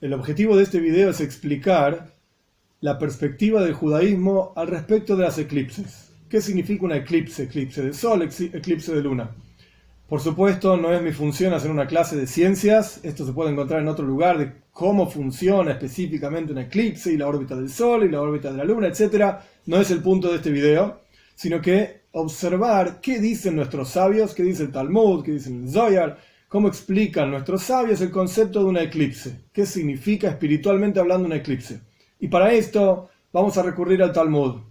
El 0.00 0.12
objetivo 0.12 0.56
de 0.56 0.62
este 0.62 0.78
video 0.78 1.10
es 1.10 1.20
explicar 1.20 2.14
la 2.80 3.00
perspectiva 3.00 3.64
del 3.64 3.72
judaísmo 3.72 4.52
al 4.54 4.68
respecto 4.68 5.16
de 5.16 5.24
las 5.24 5.38
eclipses. 5.38 6.12
¿Qué 6.28 6.40
significa 6.40 6.84
una 6.84 6.98
eclipse? 6.98 7.42
Eclipse 7.42 7.82
de 7.82 7.92
sol, 7.92 8.22
eclipse 8.22 8.94
de 8.94 9.02
luna. 9.02 9.34
Por 10.08 10.20
supuesto, 10.20 10.76
no 10.76 10.92
es 10.92 11.02
mi 11.02 11.10
función 11.10 11.52
hacer 11.52 11.72
una 11.72 11.88
clase 11.88 12.14
de 12.14 12.28
ciencias, 12.28 13.00
esto 13.02 13.26
se 13.26 13.32
puede 13.32 13.50
encontrar 13.50 13.80
en 13.80 13.88
otro 13.88 14.06
lugar 14.06 14.38
de 14.38 14.52
cómo 14.70 15.10
funciona 15.10 15.72
específicamente 15.72 16.52
un 16.52 16.58
eclipse 16.58 17.12
y 17.12 17.16
la 17.16 17.26
órbita 17.26 17.56
del 17.56 17.68
Sol 17.68 18.04
y 18.04 18.08
la 18.08 18.22
órbita 18.22 18.52
de 18.52 18.58
la 18.58 18.64
Luna, 18.64 18.86
etc. 18.86 19.38
No 19.66 19.80
es 19.80 19.90
el 19.90 20.00
punto 20.00 20.30
de 20.30 20.36
este 20.36 20.52
video, 20.52 21.00
sino 21.34 21.60
que 21.60 22.02
observar 22.12 23.00
qué 23.00 23.18
dicen 23.18 23.56
nuestros 23.56 23.88
sabios, 23.88 24.32
qué 24.32 24.44
dice 24.44 24.62
el 24.62 24.70
Talmud, 24.70 25.24
qué 25.24 25.32
dice 25.32 25.50
el 25.50 25.68
Zoyar, 25.68 26.18
cómo 26.48 26.68
explican 26.68 27.30
nuestros 27.30 27.62
sabios 27.62 28.00
el 28.00 28.10
concepto 28.10 28.60
de 28.60 28.64
una 28.66 28.82
eclipse, 28.82 29.44
qué 29.52 29.66
significa 29.66 30.28
espiritualmente 30.28 30.98
hablando 30.98 31.26
un 31.26 31.34
eclipse. 31.34 31.80
Y 32.18 32.28
para 32.28 32.52
esto 32.52 33.10
vamos 33.32 33.56
a 33.58 33.62
recurrir 33.62 34.02
al 34.02 34.12
Talmud. 34.12 34.62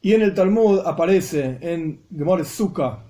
Y 0.00 0.14
en 0.14 0.22
el 0.22 0.34
Talmud 0.34 0.80
aparece 0.84 1.58
en 1.60 2.02
Gemore 2.10 2.44
Sukkah, 2.44 3.04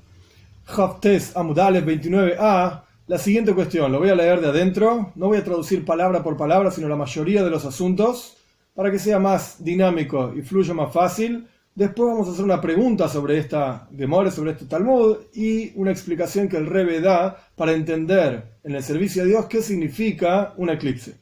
Haftes 0.66 1.36
Amudales 1.36 1.84
29a, 1.86 2.82
la 3.06 3.18
siguiente 3.18 3.54
cuestión. 3.54 3.90
Lo 3.90 3.98
voy 3.98 4.10
a 4.10 4.14
leer 4.14 4.40
de 4.40 4.48
adentro, 4.48 5.12
no 5.16 5.26
voy 5.26 5.38
a 5.38 5.44
traducir 5.44 5.84
palabra 5.84 6.22
por 6.22 6.36
palabra, 6.36 6.70
sino 6.70 6.88
la 6.88 6.96
mayoría 6.96 7.42
de 7.42 7.50
los 7.50 7.64
asuntos, 7.64 8.36
para 8.74 8.90
que 8.90 8.98
sea 8.98 9.18
más 9.18 9.62
dinámico 9.62 10.32
y 10.36 10.42
fluya 10.42 10.74
más 10.74 10.92
fácil. 10.92 11.46
Después 11.74 12.10
vamos 12.10 12.28
a 12.28 12.32
hacer 12.32 12.44
una 12.44 12.60
pregunta 12.60 13.08
sobre 13.08 13.38
esta 13.38 13.88
Gemore, 13.96 14.30
sobre 14.30 14.50
este 14.50 14.66
Talmud, 14.66 15.16
y 15.32 15.72
una 15.76 15.90
explicación 15.90 16.48
que 16.48 16.58
el 16.58 16.66
Rebe 16.66 17.00
da 17.00 17.48
para 17.56 17.72
entender 17.72 18.58
en 18.62 18.74
el 18.74 18.82
servicio 18.82 19.22
a 19.22 19.26
Dios 19.26 19.46
qué 19.46 19.62
significa 19.62 20.52
un 20.58 20.68
eclipse. 20.68 21.18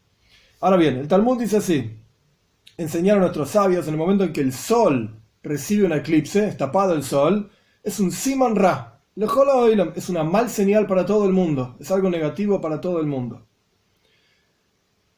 Ahora 0.61 0.77
bien, 0.77 0.97
el 0.97 1.06
Talmud 1.06 1.39
dice 1.39 1.59
así: 1.59 1.98
enseñaron 2.77 3.23
a 3.23 3.27
nuestros 3.27 3.51
sabios 3.51 3.87
en 3.87 3.95
el 3.95 3.98
momento 3.98 4.25
en 4.25 4.33
que 4.33 4.41
el 4.41 4.53
sol 4.53 5.21
recibe 5.43 5.87
un 5.87 5.93
eclipse, 5.93 6.48
es 6.48 6.56
tapado 6.56 6.95
el 6.95 7.05
sol, 7.05 7.51
es 7.83 8.01
un 8.01 8.11
Siman 8.11 8.56
Ra. 8.56 8.87
Es 9.95 10.09
una 10.09 10.25
mal 10.25 10.48
señal 10.48 10.87
para 10.87 11.05
todo 11.05 11.27
el 11.27 11.33
mundo, 11.33 11.77
es 11.78 11.91
algo 11.91 12.09
negativo 12.09 12.61
para 12.61 12.81
todo 12.81 13.01
el 13.01 13.06
mundo. 13.06 13.47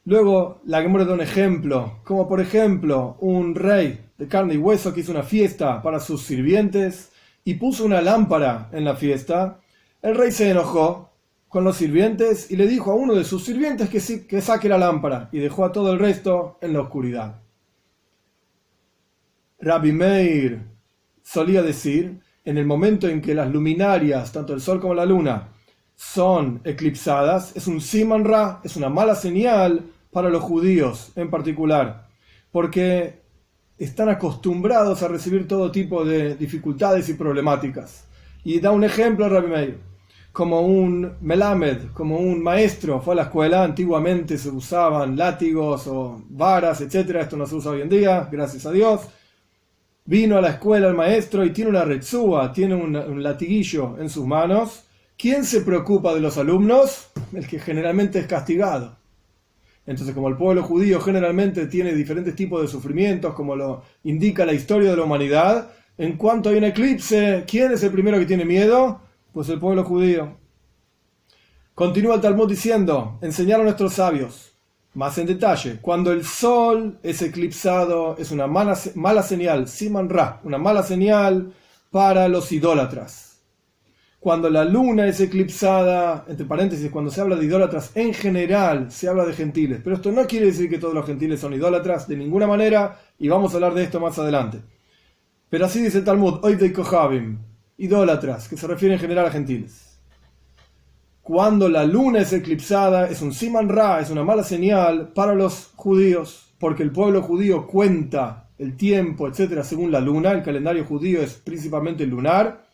Luego, 0.05 0.60
la 0.64 0.83
Gemora 0.83 1.05
da 1.05 1.14
un 1.14 1.20
ejemplo, 1.20 2.00
como 2.03 2.27
por 2.27 2.41
ejemplo 2.41 3.16
un 3.20 3.55
rey 3.55 4.00
de 4.23 4.28
carne 4.28 4.55
y 4.55 4.56
hueso 4.56 4.95
que 4.95 5.01
hizo 5.01 5.11
una 5.11 5.25
fiesta 5.25 5.83
para 5.83 5.98
sus 5.98 6.23
sirvientes 6.23 7.11
y 7.42 7.55
puso 7.55 7.84
una 7.84 8.01
lámpara 8.01 8.69
en 8.73 8.84
la 8.84 8.95
fiesta. 8.95 9.59
El 10.01 10.15
rey 10.15 10.31
se 10.31 10.48
enojó 10.48 11.11
con 11.48 11.65
los 11.65 11.77
sirvientes 11.77 12.48
y 12.48 12.55
le 12.55 12.69
dijo 12.69 12.93
a 12.93 12.95
uno 12.95 13.15
de 13.15 13.25
sus 13.25 13.45
sirvientes 13.45 13.89
que, 13.91 14.27
que 14.27 14.41
saque 14.41 14.69
la 14.69 14.78
lámpara 14.78 15.28
y 15.33 15.41
dejó 15.41 15.65
a 15.65 15.73
todo 15.73 15.93
el 15.93 15.98
resto 15.98 16.56
en 16.61 16.73
la 16.73 16.83
oscuridad. 16.83 17.41
Rabbi 19.59 19.91
Meir 19.91 20.61
solía 21.20 21.62
decir, 21.62 22.20
en 22.45 22.59
el 22.59 22.65
momento 22.65 23.09
en 23.09 23.20
que 23.20 23.34
las 23.34 23.50
luminarias, 23.50 24.31
tanto 24.31 24.55
el 24.55 24.61
sol 24.61 24.81
como 24.81 24.95
la 24.95 25.05
luna, 25.05 25.48
son 25.97 26.61
eclipsadas, 26.62 27.56
es 27.56 27.67
un 27.67 27.81
siman 27.81 28.25
ra, 28.25 28.61
es 28.62 28.77
una 28.77 28.89
mala 28.89 29.17
señal 29.17 29.91
para 30.12 30.28
los 30.28 30.43
judíos 30.45 31.11
en 31.17 31.28
particular, 31.28 32.06
porque 32.53 33.22
están 33.84 34.08
acostumbrados 34.08 35.02
a 35.02 35.08
recibir 35.08 35.48
todo 35.48 35.70
tipo 35.70 36.05
de 36.05 36.36
dificultades 36.36 37.08
y 37.08 37.14
problemáticas. 37.14 38.05
Y 38.44 38.61
da 38.61 38.70
un 38.70 38.84
ejemplo 38.84 39.28
Rabbi 39.28 39.48
Meir, 39.48 39.78
como 40.33 40.62
un 40.62 41.12
melamed, 41.20 41.91
como 41.92 42.19
un 42.19 42.42
maestro 42.42 43.00
fue 43.00 43.14
a 43.14 43.16
la 43.16 43.22
escuela, 43.25 43.64
antiguamente 43.64 44.38
se 44.38 44.50
usaban 44.50 45.16
látigos 45.16 45.86
o 45.86 46.22
varas, 46.28 46.81
etc. 46.81 47.16
Esto 47.20 47.37
no 47.37 47.47
se 47.47 47.54
usa 47.54 47.72
hoy 47.72 47.82
en 47.82 47.88
día, 47.88 48.28
gracias 48.31 48.66
a 48.66 48.72
Dios 48.72 49.09
Vino 50.04 50.37
a 50.37 50.41
la 50.41 50.50
escuela 50.50 50.88
el 50.88 50.94
maestro 50.94 51.44
y 51.44 51.53
tiene 51.53 51.70
una 51.70 51.84
retsúa, 51.84 52.53
tiene 52.53 52.75
un, 52.75 53.22
latiguillo 53.22 53.97
en 54.00 54.10
sus 54.10 54.26
manos. 54.26 54.82
¿Quién 55.16 55.44
se 55.44 55.60
preocupa 55.60 56.12
de 56.12 56.20
los 56.20 56.38
alumnos? 56.38 57.10
El 57.32 57.47
que 57.47 57.60
generalmente 57.60 58.19
es 58.19 58.26
castigado. 58.26 58.97
Entonces, 59.87 60.15
como 60.15 60.28
el 60.28 60.37
pueblo 60.37 60.62
judío 60.62 61.00
generalmente 61.00 61.66
tiene 61.66 61.93
diferentes 61.93 62.37
tipos 62.37 62.62
de 62.62 62.69
sufrimientos, 62.69 63.34
como 63.34 63.56
lo 63.56 63.82
indica 64.04 64.47
la 64.47 64.53
historia 64.53 64.91
de 64.91 64.97
la 64.97 65.03
humanidad, 65.03 65.70
en 65.98 66.16
cuanto 66.16 66.48
hay 66.48 66.56
un 66.56 66.65
eclipse, 66.65 67.44
¿quién 67.47 67.72
es 67.72 67.82
el 67.82 67.91
primero 67.91 68.19
que 68.19 68.26
tiene 68.26 68.44
miedo? 68.44 69.00
Pues 69.32 69.48
el 69.48 69.59
pueblo 69.59 69.84
judío. 69.84 70.37
Continúa 71.75 72.16
el 72.16 72.20
Talmud 72.20 72.48
diciendo, 72.48 73.19
enseñaron 73.22 73.65
nuestros 73.65 73.94
sabios, 73.94 74.53
más 74.94 75.16
en 75.19 75.26
detalle, 75.26 75.78
cuando 75.81 76.12
el 76.12 76.25
sol 76.25 76.99
es 77.03 77.22
eclipsado 77.22 78.16
es 78.19 78.31
una 78.31 78.47
mala, 78.47 78.78
mala 78.94 79.22
señal, 79.22 79.66
siman 79.69 80.09
ra, 80.10 80.41
una 80.44 80.59
mala 80.59 80.82
señal 80.82 81.53
para 81.91 82.28
los 82.28 82.53
idólatras. 82.53 83.31
Cuando 84.22 84.49
la 84.49 84.65
luna 84.65 85.09
es 85.09 85.21
eclipsada, 85.21 86.25
entre 86.28 86.47
paréntesis, 86.47 86.88
cuando 86.93 87.10
se 87.10 87.21
habla 87.21 87.34
de 87.34 87.44
idólatras 87.44 87.91
en 87.97 88.15
general, 88.15 88.93
se 88.93 89.09
habla 89.09 89.25
de 89.25 89.33
gentiles. 89.33 89.81
Pero 89.83 89.97
esto 89.97 90.12
no 90.12 90.28
quiere 90.28 90.47
decir 90.47 90.71
que 90.71 90.78
todos 90.78 90.94
los 90.94 91.05
gentiles 91.05 91.41
son 91.41 91.55
idólatras 91.55 92.06
de 92.06 92.16
ninguna 92.16 92.47
manera, 92.47 93.00
y 93.19 93.27
vamos 93.28 93.53
a 93.53 93.56
hablar 93.56 93.75
de 93.75 93.82
esto 93.82 93.99
más 93.99 94.16
adelante. 94.21 94.61
Pero 95.50 95.66
así 95.66 95.82
dice 95.82 95.99
el 95.99 96.05
Talmud, 96.05 96.38
hoy 96.43 96.55
de 96.55 96.72
Kohabim, 96.72 97.38
idólatras, 97.78 98.47
que 98.47 98.56
se 98.56 98.69
refiere 98.69 98.94
en 98.94 99.00
general 99.00 99.27
a 99.27 99.32
gentiles 99.32 99.93
cuando 101.22 101.69
la 101.69 101.84
luna 101.84 102.21
es 102.21 102.32
eclipsada, 102.32 103.09
es 103.09 103.22
un 103.22 103.32
siman 103.32 103.69
ra, 103.69 104.00
es 104.00 104.11
una 104.11 104.25
mala 104.25 104.43
señal 104.43 105.12
para 105.12 105.34
los 105.34 105.71
judíos, 105.77 106.53
porque 106.59 106.82
el 106.82 106.91
pueblo 106.91 107.22
judío 107.22 107.66
cuenta 107.66 108.50
el 108.59 108.77
tiempo, 108.77 109.28
etcétera, 109.28 109.62
según 109.62 109.93
la 109.93 110.00
luna. 110.00 110.32
El 110.32 110.43
calendario 110.43 110.84
judío 110.84 111.22
es 111.22 111.34
principalmente 111.34 112.06
lunar. 112.06 112.65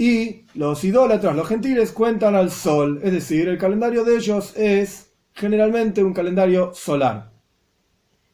Y 0.00 0.46
los 0.54 0.84
idólatras, 0.84 1.34
los 1.34 1.48
gentiles, 1.48 1.90
cuentan 1.90 2.36
al 2.36 2.52
sol, 2.52 3.00
es 3.02 3.12
decir, 3.12 3.48
el 3.48 3.58
calendario 3.58 4.04
de 4.04 4.16
ellos 4.16 4.56
es 4.56 5.10
generalmente 5.34 6.04
un 6.04 6.14
calendario 6.14 6.72
solar. 6.72 7.32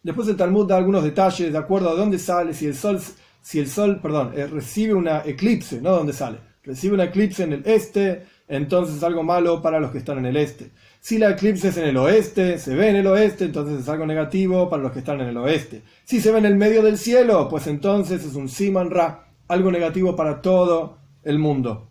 Después 0.02 0.28
el 0.28 0.36
Talmud 0.36 0.69
da 0.69 0.76
algunos 0.76 1.02
detalles 1.02 1.50
de 1.50 1.58
acuerdo 1.58 1.88
a 1.88 1.94
dónde 1.94 2.19
sale, 2.19 2.52
si 2.52 2.66
el 2.66 2.76
sol, 2.76 3.00
si 3.41 3.60
el 3.60 3.69
sol 3.69 3.98
perdón, 4.02 4.32
eh, 4.36 4.47
recibe 4.47 4.92
una 4.92 5.22
eclipse, 5.25 5.80
no 5.80 5.92
dónde 5.92 6.12
sale, 6.12 6.36
recibe 6.62 6.97
una 6.97 7.04
eclipse 7.04 7.44
en 7.44 7.54
el 7.54 7.62
este, 7.64 8.26
entonces 8.46 8.96
es 8.96 9.02
algo 9.02 9.22
malo 9.22 9.62
para 9.62 9.81
los 9.81 9.91
que 9.91 9.98
están 9.98 10.19
en 10.19 10.26
el 10.26 10.36
este. 10.36 10.70
Si 11.00 11.16
la 11.16 11.31
eclipse 11.31 11.69
es 11.69 11.78
en 11.78 11.86
el 11.86 11.96
oeste, 11.96 12.58
se 12.58 12.75
ve 12.75 12.91
en 12.91 12.96
el 12.96 13.06
oeste, 13.06 13.46
entonces 13.46 13.81
es 13.81 13.88
algo 13.88 14.04
negativo 14.04 14.69
para 14.69 14.82
los 14.82 14.92
que 14.92 14.98
están 14.98 15.22
en 15.22 15.28
el 15.28 15.36
oeste. 15.38 15.82
Si 16.04 16.20
se 16.20 16.31
ve 16.31 16.41
en 16.41 16.46
el 16.46 16.56
medio 16.56 16.82
del 16.82 16.98
cielo, 16.98 17.48
pues 17.48 17.66
entonces 17.66 18.22
es 18.22 18.34
un 18.34 18.50
Siman 18.50 18.91
Ra, 18.91 19.28
algo 19.48 19.70
negativo 19.72 20.14
para 20.14 20.42
todo 20.42 21.03
el 21.24 21.38
mundo. 21.38 21.90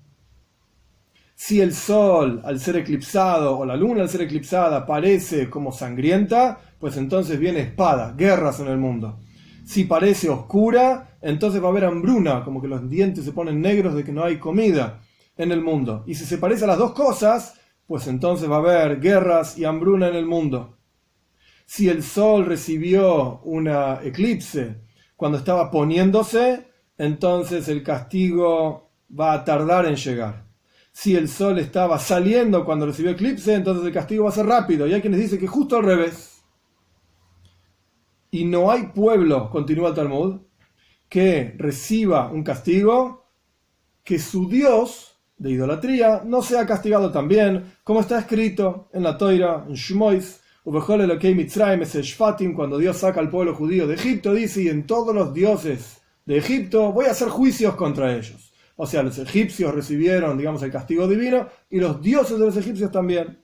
Si 1.35 1.59
el 1.59 1.73
sol, 1.73 2.41
al 2.45 2.59
ser 2.59 2.77
eclipsado, 2.77 3.57
o 3.57 3.65
la 3.65 3.75
luna 3.75 4.03
al 4.03 4.09
ser 4.09 4.21
eclipsada, 4.21 4.85
parece 4.85 5.49
como 5.49 5.71
sangrienta, 5.71 6.59
pues 6.79 6.95
entonces 6.97 7.39
viene 7.39 7.61
espada, 7.61 8.13
guerras 8.15 8.59
en 8.59 8.67
el 8.67 8.77
mundo. 8.77 9.19
Si 9.65 9.85
parece 9.85 10.29
oscura, 10.29 11.17
entonces 11.21 11.61
va 11.61 11.67
a 11.67 11.71
haber 11.71 11.85
hambruna, 11.85 12.43
como 12.43 12.61
que 12.61 12.67
los 12.67 12.89
dientes 12.89 13.25
se 13.25 13.31
ponen 13.31 13.61
negros 13.61 13.95
de 13.95 14.03
que 14.03 14.11
no 14.11 14.23
hay 14.23 14.37
comida 14.37 15.01
en 15.37 15.51
el 15.51 15.61
mundo. 15.61 16.03
Y 16.05 16.15
si 16.15 16.25
se 16.25 16.37
parece 16.37 16.65
a 16.65 16.67
las 16.67 16.77
dos 16.77 16.93
cosas, 16.93 17.59
pues 17.87 18.07
entonces 18.07 18.49
va 18.49 18.57
a 18.57 18.59
haber 18.59 18.99
guerras 18.99 19.57
y 19.57 19.65
hambruna 19.65 20.07
en 20.07 20.15
el 20.15 20.25
mundo. 20.25 20.77
Si 21.65 21.89
el 21.89 22.03
sol 22.03 22.45
recibió 22.45 23.39
una 23.43 23.99
eclipse 24.03 24.81
cuando 25.15 25.37
estaba 25.37 25.71
poniéndose, 25.71 26.67
entonces 26.97 27.67
el 27.67 27.83
castigo 27.83 28.82
va 29.17 29.33
a 29.33 29.43
tardar 29.43 29.85
en 29.85 29.95
llegar. 29.95 30.45
Si 30.91 31.15
el 31.15 31.27
sol 31.27 31.57
estaba 31.59 31.97
saliendo 31.97 32.63
cuando 32.63 32.85
recibió 32.85 33.11
eclipse, 33.11 33.53
entonces 33.55 33.85
el 33.85 33.93
castigo 33.93 34.25
va 34.25 34.29
a 34.29 34.33
ser 34.33 34.45
rápido. 34.45 34.85
Y 34.85 34.93
hay 34.93 35.01
quienes 35.01 35.19
dicen 35.19 35.39
que 35.39 35.47
justo 35.47 35.77
al 35.77 35.83
revés. 35.83 36.43
Y 38.29 38.45
no 38.45 38.71
hay 38.71 38.87
pueblo, 38.87 39.49
continúa 39.49 39.89
el 39.89 39.95
Talmud, 39.95 40.41
que 41.09 41.55
reciba 41.57 42.31
un 42.31 42.43
castigo 42.43 43.27
que 44.03 44.19
su 44.19 44.49
Dios 44.49 45.19
de 45.37 45.51
idolatría 45.51 46.23
no 46.25 46.41
sea 46.41 46.65
castigado 46.65 47.11
también, 47.11 47.73
como 47.83 47.99
está 47.99 48.19
escrito 48.19 48.89
en 48.93 49.03
la 49.03 49.17
Toira, 49.17 49.65
en 49.67 49.75
Shmois, 49.75 50.41
cuando 52.55 52.77
Dios 52.77 52.97
saca 52.97 53.19
al 53.19 53.29
pueblo 53.29 53.53
judío 53.53 53.85
de 53.85 53.95
Egipto, 53.95 54.33
dice, 54.33 54.63
y 54.63 54.69
en 54.69 54.87
todos 54.87 55.13
los 55.13 55.33
dioses 55.33 56.01
de 56.25 56.37
Egipto 56.37 56.91
voy 56.91 57.05
a 57.05 57.11
hacer 57.11 57.27
juicios 57.29 57.75
contra 57.75 58.15
ellos. 58.15 58.52
O 58.75 58.87
sea, 58.87 59.03
los 59.03 59.17
egipcios 59.19 59.73
recibieron, 59.73 60.37
digamos, 60.37 60.63
el 60.63 60.71
castigo 60.71 61.07
divino 61.07 61.47
y 61.69 61.79
los 61.79 62.01
dioses 62.01 62.39
de 62.39 62.45
los 62.45 62.57
egipcios 62.57 62.91
también. 62.91 63.43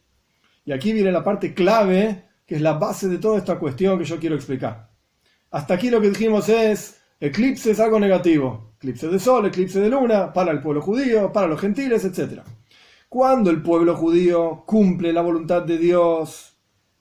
Y 0.66 0.72
aquí 0.72 0.94
viene 0.94 1.12
la 1.12 1.24
parte 1.24 1.54
clave, 1.54 2.26
que 2.46 2.56
es 2.56 2.62
la 2.62 2.74
base 2.74 3.08
de 3.08 3.18
toda 3.18 3.38
esta 3.38 3.60
cuestión 3.60 4.00
que 4.00 4.06
yo 4.06 4.20
quiero 4.20 4.36
explicar. 4.36 4.90
Hasta 5.52 5.76
aquí 5.76 5.90
lo 5.90 6.02
que 6.02 6.10
dijimos 6.10 6.50
es, 6.50 7.02
eclipse 7.20 7.72
es 7.72 7.80
algo 7.80 8.00
negativo, 8.00 8.74
eclipse 8.78 9.08
de 9.08 9.20
sol, 9.20 9.46
eclipse 9.46 9.80
de 9.80 9.90
luna, 9.90 10.34
para 10.34 10.52
el 10.52 10.60
pueblo 10.60 10.81
judío, 10.81 11.31
para 11.31 11.48
los 11.48 11.60
gentiles, 11.60 12.06
etc. 12.06 12.42
Cuando 13.08 13.50
el 13.50 13.62
pueblo 13.62 13.96
judío 13.96 14.64
cumple 14.66 15.14
la 15.14 15.22
voluntad 15.22 15.64
de 15.64 15.78
Dios 15.78 16.50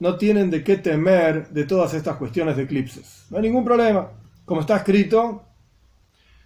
no 0.01 0.17
tienen 0.17 0.51
de 0.51 0.63
qué 0.63 0.77
temer 0.77 1.49
de 1.51 1.65
todas 1.65 1.93
estas 1.95 2.17
cuestiones 2.17 2.57
de 2.57 2.63
eclipses. 2.63 3.27
No 3.31 3.39
hay 3.39 3.43
ningún 3.43 3.65
problema. 3.65 4.13
Como 4.45 4.61
está 4.61 4.77
escrito, 4.77 5.43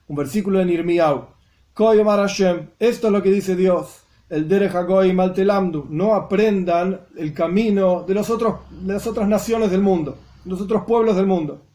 un 0.08 0.16
versículo 0.16 0.60
en 0.60 0.70
Irmiau. 0.70 1.28
Esto 1.74 3.06
es 3.06 3.12
lo 3.12 3.22
que 3.22 3.30
dice 3.30 3.56
Dios. 3.56 4.02
El 4.28 4.48
Derech 4.48 4.74
Maltelamdu. 5.14 5.86
No 5.90 6.14
aprendan 6.14 7.00
el 7.16 7.32
camino 7.32 8.04
de, 8.06 8.14
los 8.14 8.30
otros, 8.30 8.60
de 8.70 8.94
las 8.94 9.06
otras 9.06 9.28
naciones 9.28 9.70
del 9.70 9.80
mundo, 9.82 10.16
los 10.44 10.60
otros 10.60 10.84
pueblos 10.84 11.16
del 11.16 11.26
mundo. 11.26 11.66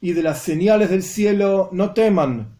Y 0.00 0.12
de 0.12 0.22
las 0.22 0.38
señales 0.40 0.90
del 0.90 1.02
cielo 1.02 1.68
no 1.72 1.92
teman. 1.92 2.58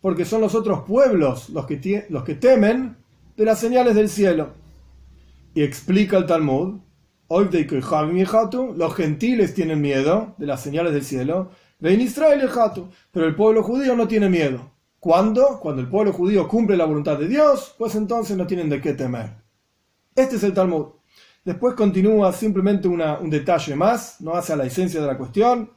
Porque 0.00 0.24
son 0.24 0.40
los 0.40 0.54
otros 0.54 0.84
pueblos 0.86 1.48
los 1.50 1.66
que, 1.66 2.06
los 2.08 2.24
que 2.24 2.34
temen 2.34 2.96
de 3.36 3.44
las 3.44 3.58
señales 3.58 3.94
del 3.94 4.08
cielo. 4.08 4.50
Y 5.54 5.62
explica 5.62 6.16
el 6.16 6.26
Talmud, 6.26 6.80
los 7.30 8.94
gentiles 8.94 9.54
tienen 9.54 9.80
miedo 9.80 10.34
de 10.38 10.46
las 10.46 10.62
señales 10.62 10.92
del 10.92 11.04
cielo, 11.04 11.50
pero 11.80 13.26
el 13.26 13.34
pueblo 13.34 13.62
judío 13.62 13.94
no 13.94 14.08
tiene 14.08 14.28
miedo. 14.28 14.70
¿Cuándo? 14.98 15.60
Cuando 15.60 15.80
el 15.80 15.88
pueblo 15.88 16.12
judío 16.12 16.48
cumple 16.48 16.76
la 16.76 16.84
voluntad 16.84 17.16
de 17.18 17.28
Dios, 17.28 17.74
pues 17.78 17.94
entonces 17.94 18.36
no 18.36 18.46
tienen 18.46 18.68
de 18.68 18.80
qué 18.80 18.94
temer. 18.94 19.30
Este 20.14 20.36
es 20.36 20.42
el 20.42 20.54
Talmud. 20.54 20.86
Después 21.44 21.74
continúa 21.74 22.32
simplemente 22.32 22.88
un 22.88 23.30
detalle 23.30 23.76
más, 23.76 24.20
no 24.20 24.34
hace 24.34 24.52
a 24.52 24.56
la 24.56 24.64
esencia 24.64 25.00
de 25.00 25.06
la 25.06 25.16
cuestión. 25.16 25.70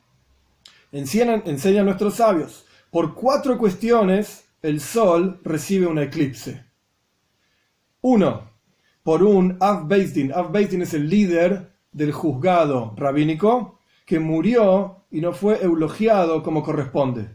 Enseñan, 0.91 1.43
enseñan 1.45 1.85
nuestros 1.85 2.15
sabios. 2.15 2.65
Por 2.89 3.13
cuatro 3.13 3.57
cuestiones 3.57 4.43
el 4.61 4.81
sol 4.81 5.39
recibe 5.43 5.85
un 5.85 5.99
eclipse. 5.99 6.65
Uno, 8.01 8.49
por 9.03 9.23
un 9.23 9.57
Av 9.59 9.87
Beis 9.87 10.13
Av 10.33 10.55
es 10.55 10.93
el 10.93 11.09
líder 11.09 11.71
del 11.91 12.11
juzgado 12.11 12.93
rabínico 12.97 13.79
que 14.11 14.19
murió 14.19 15.05
y 15.09 15.21
no 15.21 15.31
fue 15.31 15.63
elogiado 15.63 16.43
como 16.43 16.61
corresponde. 16.61 17.29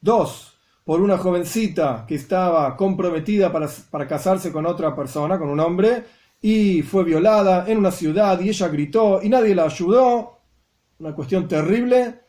Dos, 0.00 0.56
por 0.84 1.00
una 1.00 1.18
jovencita 1.18 2.04
que 2.06 2.14
estaba 2.14 2.76
comprometida 2.76 3.50
para, 3.50 3.68
para 3.90 4.06
casarse 4.06 4.52
con 4.52 4.66
otra 4.66 4.94
persona, 4.94 5.36
con 5.36 5.48
un 5.48 5.58
hombre, 5.58 6.04
y 6.40 6.82
fue 6.82 7.02
violada 7.02 7.64
en 7.66 7.78
una 7.78 7.90
ciudad 7.90 8.38
y 8.38 8.50
ella 8.50 8.68
gritó 8.68 9.20
y 9.20 9.28
nadie 9.28 9.52
la 9.52 9.64
ayudó. 9.64 10.38
Una 11.00 11.12
cuestión 11.12 11.48
terrible. 11.48 12.20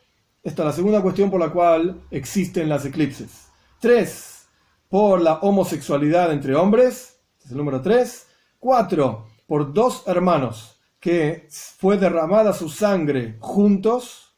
Esta 0.42 0.64
es 0.64 0.66
la 0.66 0.74
segunda 0.74 1.04
cuestión 1.04 1.30
por 1.30 1.40
la 1.40 1.50
cual 1.50 2.02
existen 2.10 2.70
las 2.70 2.84
eclipses. 2.84 3.50
Tres, 3.80 4.48
por 4.90 5.22
la 5.22 5.34
homosexualidad 5.36 6.34
entre 6.34 6.56
hombres 6.56 7.20
es 7.46 7.52
el 7.52 7.58
número 7.58 7.80
3. 7.80 8.26
4. 8.58 9.26
Por 9.46 9.72
dos 9.72 10.02
hermanos 10.08 10.77
que 11.08 11.48
fue 11.50 11.98
derramada 11.98 12.52
su 12.52 12.68
sangre 12.68 13.38
juntos. 13.40 14.36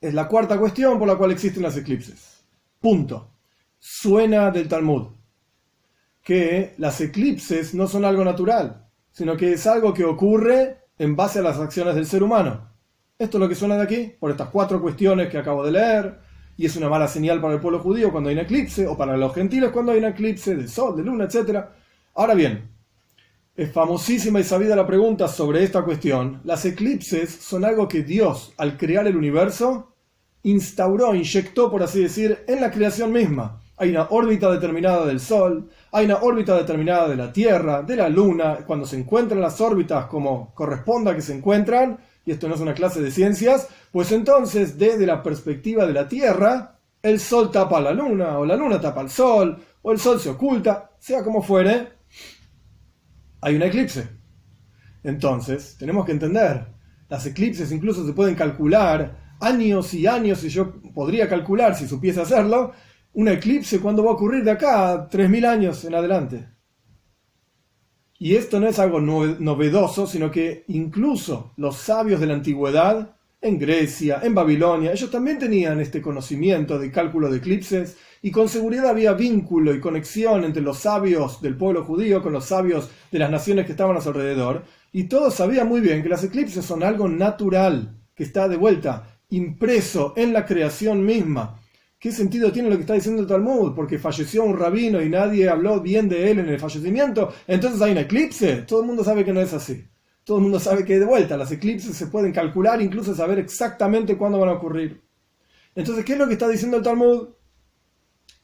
Es 0.00 0.14
la 0.14 0.28
cuarta 0.28 0.56
cuestión 0.56 1.00
por 1.00 1.08
la 1.08 1.16
cual 1.16 1.32
existen 1.32 1.64
las 1.64 1.76
eclipses. 1.76 2.44
Punto. 2.78 3.32
Suena 3.76 4.52
del 4.52 4.68
Talmud 4.68 5.08
que 6.22 6.74
las 6.78 7.00
eclipses 7.00 7.74
no 7.74 7.88
son 7.88 8.04
algo 8.04 8.24
natural, 8.24 8.86
sino 9.10 9.36
que 9.36 9.54
es 9.54 9.66
algo 9.66 9.92
que 9.92 10.04
ocurre 10.04 10.84
en 10.96 11.16
base 11.16 11.40
a 11.40 11.42
las 11.42 11.58
acciones 11.58 11.96
del 11.96 12.06
ser 12.06 12.22
humano. 12.22 12.70
Esto 13.18 13.38
es 13.38 13.40
lo 13.40 13.48
que 13.48 13.56
suena 13.56 13.74
de 13.74 13.82
aquí, 13.82 14.14
por 14.16 14.30
estas 14.30 14.50
cuatro 14.50 14.80
cuestiones 14.80 15.28
que 15.28 15.38
acabo 15.38 15.64
de 15.64 15.72
leer, 15.72 16.20
y 16.56 16.66
es 16.66 16.76
una 16.76 16.88
mala 16.88 17.08
señal 17.08 17.40
para 17.40 17.54
el 17.54 17.60
pueblo 17.60 17.80
judío 17.80 18.12
cuando 18.12 18.30
hay 18.30 18.36
un 18.36 18.42
eclipse, 18.42 18.86
o 18.86 18.96
para 18.96 19.16
los 19.16 19.34
gentiles 19.34 19.72
cuando 19.72 19.90
hay 19.90 19.98
un 19.98 20.04
eclipse 20.04 20.54
de 20.54 20.68
sol, 20.68 20.96
de 20.96 21.02
luna, 21.02 21.24
etc. 21.24 21.64
Ahora 22.14 22.34
bien, 22.34 22.77
es 23.58 23.72
famosísima 23.72 24.38
y 24.38 24.44
sabida 24.44 24.76
la 24.76 24.86
pregunta 24.86 25.26
sobre 25.26 25.64
esta 25.64 25.82
cuestión. 25.82 26.40
Las 26.44 26.64
eclipses 26.64 27.28
son 27.28 27.64
algo 27.64 27.88
que 27.88 28.04
Dios, 28.04 28.52
al 28.56 28.76
crear 28.76 29.04
el 29.08 29.16
universo, 29.16 29.96
instauró, 30.44 31.12
inyectó, 31.12 31.68
por 31.68 31.82
así 31.82 32.00
decir, 32.00 32.38
en 32.46 32.60
la 32.60 32.70
creación 32.70 33.10
misma. 33.10 33.60
Hay 33.76 33.90
una 33.90 34.06
órbita 34.10 34.48
determinada 34.52 35.04
del 35.04 35.18
Sol, 35.18 35.68
hay 35.90 36.04
una 36.04 36.18
órbita 36.18 36.56
determinada 36.56 37.08
de 37.08 37.16
la 37.16 37.32
Tierra, 37.32 37.82
de 37.82 37.96
la 37.96 38.08
Luna. 38.08 38.58
Cuando 38.64 38.86
se 38.86 38.96
encuentran 38.96 39.40
las 39.40 39.60
órbitas 39.60 40.06
como 40.06 40.54
corresponda 40.54 41.16
que 41.16 41.22
se 41.22 41.34
encuentran, 41.34 41.98
y 42.24 42.30
esto 42.30 42.46
no 42.46 42.54
es 42.54 42.60
una 42.60 42.74
clase 42.74 43.02
de 43.02 43.10
ciencias, 43.10 43.66
pues 43.90 44.12
entonces 44.12 44.78
desde 44.78 45.04
la 45.04 45.20
perspectiva 45.20 45.84
de 45.84 45.94
la 45.94 46.06
Tierra, 46.06 46.78
el 47.02 47.18
Sol 47.18 47.50
tapa 47.50 47.78
a 47.78 47.80
la 47.80 47.92
Luna, 47.92 48.38
o 48.38 48.46
la 48.46 48.54
Luna 48.54 48.80
tapa 48.80 49.00
al 49.00 49.10
Sol, 49.10 49.58
o 49.82 49.90
el 49.90 49.98
Sol 49.98 50.20
se 50.20 50.30
oculta, 50.30 50.92
sea 51.00 51.24
como 51.24 51.42
fuere, 51.42 51.97
hay 53.40 53.56
un 53.56 53.62
eclipse. 53.62 54.08
Entonces, 55.02 55.76
tenemos 55.78 56.04
que 56.04 56.12
entender, 56.12 56.66
las 57.08 57.24
eclipses 57.26 57.72
incluso 57.72 58.06
se 58.06 58.12
pueden 58.12 58.34
calcular 58.34 59.36
años 59.40 59.94
y 59.94 60.06
años, 60.06 60.42
y 60.44 60.48
yo 60.48 60.80
podría 60.94 61.28
calcular, 61.28 61.74
si 61.74 61.86
supiese 61.86 62.20
hacerlo, 62.20 62.72
un 63.12 63.28
eclipse 63.28 63.80
cuando 63.80 64.04
va 64.04 64.10
a 64.10 64.14
ocurrir 64.14 64.44
de 64.44 64.50
acá 64.50 64.90
a 64.90 65.08
3.000 65.08 65.46
años 65.46 65.84
en 65.84 65.94
adelante. 65.94 66.48
Y 68.18 68.34
esto 68.34 68.58
no 68.58 68.66
es 68.66 68.78
algo 68.80 69.00
novedoso, 69.00 70.06
sino 70.06 70.30
que 70.30 70.64
incluso 70.68 71.52
los 71.56 71.76
sabios 71.76 72.20
de 72.20 72.26
la 72.26 72.34
antigüedad, 72.34 73.16
en 73.40 73.58
Grecia, 73.58 74.20
en 74.22 74.34
Babilonia, 74.34 74.92
ellos 74.92 75.10
también 75.10 75.38
tenían 75.38 75.80
este 75.80 76.02
conocimiento 76.02 76.78
de 76.78 76.90
cálculo 76.90 77.30
de 77.30 77.38
eclipses 77.38 77.96
y 78.20 78.32
con 78.32 78.48
seguridad 78.48 78.88
había 78.88 79.12
vínculo 79.12 79.72
y 79.72 79.80
conexión 79.80 80.44
entre 80.44 80.62
los 80.62 80.78
sabios 80.78 81.40
del 81.40 81.56
pueblo 81.56 81.84
judío 81.84 82.20
con 82.20 82.32
los 82.32 82.46
sabios 82.46 82.90
de 83.12 83.18
las 83.20 83.30
naciones 83.30 83.64
que 83.64 83.72
estaban 83.72 83.96
a 83.96 84.00
su 84.00 84.08
alrededor, 84.08 84.64
y 84.90 85.04
todos 85.04 85.34
sabían 85.34 85.68
muy 85.68 85.80
bien 85.80 86.02
que 86.02 86.08
las 86.08 86.24
eclipses 86.24 86.64
son 86.64 86.82
algo 86.82 87.08
natural, 87.08 87.96
que 88.14 88.24
está 88.24 88.48
de 88.48 88.56
vuelta, 88.56 89.20
impreso 89.30 90.14
en 90.16 90.32
la 90.32 90.44
creación 90.44 91.04
misma. 91.04 91.60
¿Qué 91.98 92.10
sentido 92.10 92.50
tiene 92.50 92.70
lo 92.70 92.76
que 92.76 92.82
está 92.82 92.94
diciendo 92.94 93.22
el 93.22 93.28
Talmud? 93.28 93.74
Porque 93.74 93.98
falleció 93.98 94.44
un 94.44 94.58
rabino 94.58 95.00
y 95.02 95.08
nadie 95.08 95.48
habló 95.48 95.80
bien 95.80 96.08
de 96.08 96.30
él 96.30 96.40
en 96.40 96.48
el 96.48 96.58
fallecimiento, 96.58 97.32
entonces 97.46 97.80
hay 97.82 97.92
un 97.92 97.98
eclipse. 97.98 98.62
Todo 98.62 98.80
el 98.80 98.86
mundo 98.86 99.04
sabe 99.04 99.24
que 99.24 99.32
no 99.32 99.40
es 99.40 99.52
así. 99.52 99.84
Todo 100.28 100.36
el 100.36 100.42
mundo 100.42 100.60
sabe 100.60 100.84
que 100.84 100.98
de 100.98 101.06
vuelta 101.06 101.38
las 101.38 101.50
eclipses 101.52 101.96
se 101.96 102.08
pueden 102.08 102.34
calcular, 102.34 102.82
incluso 102.82 103.14
saber 103.14 103.38
exactamente 103.38 104.18
cuándo 104.18 104.38
van 104.38 104.50
a 104.50 104.52
ocurrir. 104.52 105.02
Entonces, 105.74 106.04
¿qué 106.04 106.12
es 106.12 106.18
lo 106.18 106.26
que 106.26 106.34
está 106.34 106.46
diciendo 106.46 106.76
el 106.76 106.82
Talmud? 106.82 107.28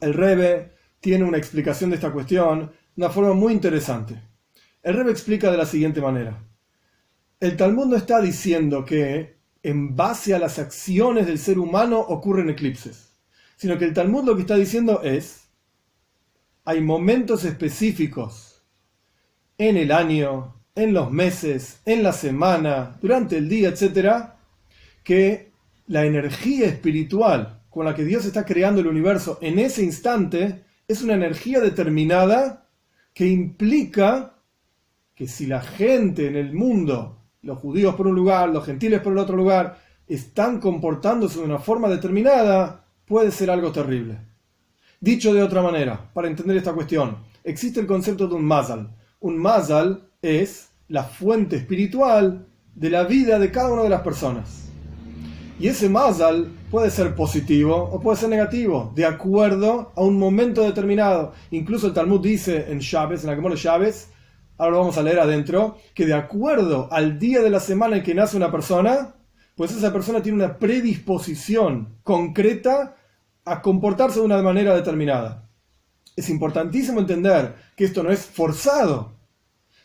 el 0.01 0.15
Rebe 0.15 0.73
tiene 0.99 1.25
una 1.25 1.37
explicación 1.37 1.91
de 1.91 1.97
esta 1.97 2.11
cuestión 2.11 2.73
de 2.97 3.05
una 3.05 3.11
forma 3.11 3.35
muy 3.35 3.53
interesante. 3.53 4.19
El 4.82 4.94
Rebe 4.94 5.11
explica 5.11 5.51
de 5.51 5.58
la 5.58 5.67
siguiente 5.67 6.01
manera. 6.01 6.43
El 7.39 7.55
Talmud 7.55 7.85
no 7.85 7.97
está 7.97 8.19
diciendo 8.23 8.87
que 8.87 9.37
en 9.63 9.94
base 9.94 10.35
a 10.35 10.39
las 10.39 10.58
acciones 10.58 11.27
del 11.27 11.39
ser 11.39 11.58
humano 11.58 12.01
ocurren 12.01 12.49
eclipses, 12.49 13.13
sino 13.56 13.77
que 13.77 13.85
el 13.85 13.93
Talmud 13.93 14.25
lo 14.25 14.37
que 14.37 14.41
está 14.41 14.56
diciendo 14.56 15.03
es, 15.03 15.51
hay 16.65 16.81
momentos 16.81 17.44
específicos 17.44 18.65
en 19.58 19.77
el 19.77 19.93
año, 19.93 20.64
en 20.75 20.93
los 20.93 21.11
meses, 21.13 21.81
en 21.85 22.03
la 22.03 22.13
semana, 22.13 22.97
durante 23.01 23.37
el 23.37 23.49
día, 23.49 23.69
etcétera, 23.69 24.37
que 25.05 25.53
la 25.87 26.05
energía 26.05 26.67
espiritual 26.67 27.61
con 27.71 27.85
la 27.85 27.95
que 27.95 28.05
Dios 28.05 28.25
está 28.25 28.45
creando 28.45 28.81
el 28.81 28.89
universo 28.89 29.39
en 29.41 29.59
ese 29.59 29.85
instante 29.85 30.65
es 30.89 31.03
una 31.03 31.15
energía 31.15 31.61
determinada 31.61 32.69
que 33.13 33.27
implica 33.27 34.35
que 35.15 35.29
si 35.29 35.47
la 35.47 35.61
gente 35.61 36.27
en 36.27 36.37
el 36.37 36.53
mundo, 36.53 37.19
los 37.43 37.59
judíos 37.59 37.95
por 37.95 38.09
un 38.09 38.17
lugar, 38.17 38.49
los 38.49 38.67
gentiles 38.67 39.01
por 39.01 39.13
el 39.13 39.19
otro 39.19 39.37
lugar, 39.37 39.79
están 40.09 40.61
comportándose 40.61 41.39
de 41.39 41.45
una 41.45 41.59
forma 41.59 41.89
determinada, 41.89 42.85
puede 43.07 43.31
ser 43.31 43.51
algo 43.51 43.71
terrible. 43.71 44.19
Dicho 45.01 45.33
de 45.33 45.43
otra 45.43 45.63
manera, 45.63 46.11
para 46.13 46.29
entender 46.29 46.57
esta 46.57 46.73
cuestión, 46.73 47.19
existe 47.45 47.79
el 47.79 47.87
concepto 47.87 48.27
de 48.27 48.35
un 48.35 48.45
mazal. 48.45 48.91
Un 49.21 49.39
mazal 49.39 50.09
es 50.25 50.71
la 50.89 51.05
fuente 51.05 51.57
espiritual 51.57 52.47
de 52.75 52.91
la 52.91 53.05
vida 53.05 53.39
de 53.39 53.51
cada 53.51 53.73
una 53.73 53.83
de 53.83 53.89
las 53.91 54.01
personas. 54.01 54.69
Y 55.59 55.69
ese 55.69 55.89
mazal 55.89 56.51
puede 56.71 56.91
ser 56.91 57.15
positivo 57.15 57.77
o 57.77 58.01
puede 58.01 58.17
ser 58.17 58.29
negativo, 58.29 58.93
de 58.97 59.07
acuerdo 59.07 59.93
a 59.95 60.03
un 60.03 60.19
momento 60.19 60.63
determinado. 60.63 61.33
Incluso 61.53 61.87
el 61.87 61.95
Talmud 61.95 62.21
dice 62.21 62.73
en 62.73 62.81
Chávez, 62.81 63.23
en 63.23 63.31
la 63.31 63.37
Gemara 63.37 63.55
Chávez, 63.55 64.09
ahora 64.59 64.73
lo 64.73 64.79
vamos 64.81 64.99
a 64.99 65.03
leer 65.03 65.21
adentro, 65.21 65.77
que 65.95 66.07
de 66.07 66.15
acuerdo 66.15 66.89
al 66.91 67.19
día 67.19 67.41
de 67.41 67.51
la 67.51 67.61
semana 67.61 67.97
en 67.97 68.03
que 68.03 68.15
nace 68.15 68.37
una 68.37 68.51
persona, 68.51 69.15
pues 69.55 69.71
esa 69.71 69.93
persona 69.93 70.23
tiene 70.23 70.43
una 70.43 70.59
predisposición 70.59 71.99
concreta 72.03 72.97
a 73.45 73.63
comportarse 73.63 74.19
de 74.19 74.27
una 74.27 74.43
manera 74.43 74.75
determinada. 74.75 75.49
Es 76.17 76.29
importantísimo 76.29 77.01
entender 77.01 77.55
que 77.77 77.85
esto 77.85 78.03
no 78.03 78.11
es 78.11 78.21
forzado, 78.27 79.13